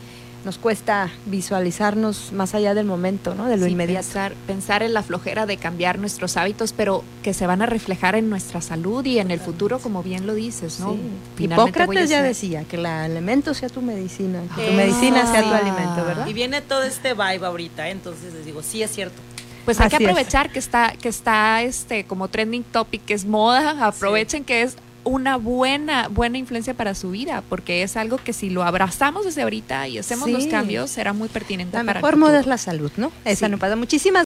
nos 0.45 0.59
cuesta 0.59 1.09
visualizarnos 1.25 2.31
más 2.31 2.53
allá 2.53 2.75
del 2.75 2.85
momento, 2.85 3.33
¿no? 3.33 3.47
De 3.47 3.57
lo 3.57 3.65
inmediato. 3.65 4.07
Pensar, 4.45 4.83
en 4.83 4.93
la 4.93 5.01
flojera 5.01 5.45
de 5.45 5.57
cambiar 5.57 5.97
nuestros 5.97 6.37
hábitos, 6.37 6.71
pero 6.71 7.03
que 7.23 7.33
se 7.33 7.47
van 7.47 7.63
a 7.63 7.65
reflejar 7.65 8.15
en 8.15 8.29
nuestra 8.29 8.61
salud 8.61 9.03
y 9.03 9.17
en 9.17 9.31
el 9.31 9.39
futuro, 9.39 9.79
como 9.79 10.03
bien 10.03 10.27
lo 10.27 10.35
dices, 10.35 10.79
¿no? 10.79 10.95
Hipócrates 11.39 12.09
ya 12.09 12.21
decía 12.21 12.63
que 12.63 12.75
el 12.75 12.85
alimento 12.85 13.53
sea 13.55 13.69
tu 13.69 13.81
medicina, 13.81 14.43
que 14.55 14.67
tu 14.67 14.73
medicina 14.73 15.25
sea 15.25 15.41
tu 15.41 15.53
alimento, 15.53 16.05
¿verdad? 16.05 16.27
Y 16.27 16.33
viene 16.33 16.61
todo 16.61 16.83
este 16.83 17.13
vibe 17.13 17.45
ahorita, 17.45 17.87
¿eh? 17.87 17.91
entonces 17.91 18.33
les 18.33 18.45
digo, 18.45 18.61
sí 18.61 18.83
es 18.83 18.91
cierto. 18.91 19.19
Pues 19.65 19.79
hay 19.79 19.89
que 19.89 19.95
aprovechar 19.95 20.51
que 20.51 20.59
está, 20.59 20.91
que 20.91 21.09
está 21.09 21.63
este 21.63 22.03
como 22.03 22.27
trending 22.27 22.63
topic, 22.63 23.03
que 23.03 23.15
es 23.15 23.25
moda, 23.25 23.87
aprovechen 23.87 24.43
que 24.43 24.61
es 24.61 24.77
una 25.05 25.37
buena, 25.37 26.09
buena 26.09 26.37
influencia 26.37 26.73
para 26.73 26.95
su 26.95 27.11
vida, 27.11 27.43
porque 27.47 27.83
es 27.83 27.95
algo 27.95 28.17
que 28.17 28.33
si 28.33 28.49
lo 28.49 28.63
abrazamos 28.63 29.23
desde 29.23 29.43
ahorita 29.43 29.87
y 29.87 29.97
hacemos 29.97 30.29
los 30.29 30.47
cambios, 30.47 30.89
será 30.89 31.13
muy 31.13 31.29
pertinente. 31.29 31.77
La 31.77 31.83
mejor 31.83 32.17
moda 32.17 32.39
es 32.39 32.47
la 32.47 32.57
salud, 32.57 32.91
¿no? 32.97 33.11
Esa 33.23 33.47
no 33.47 33.57
pasa. 33.57 33.75
Muchísimas 33.75 34.23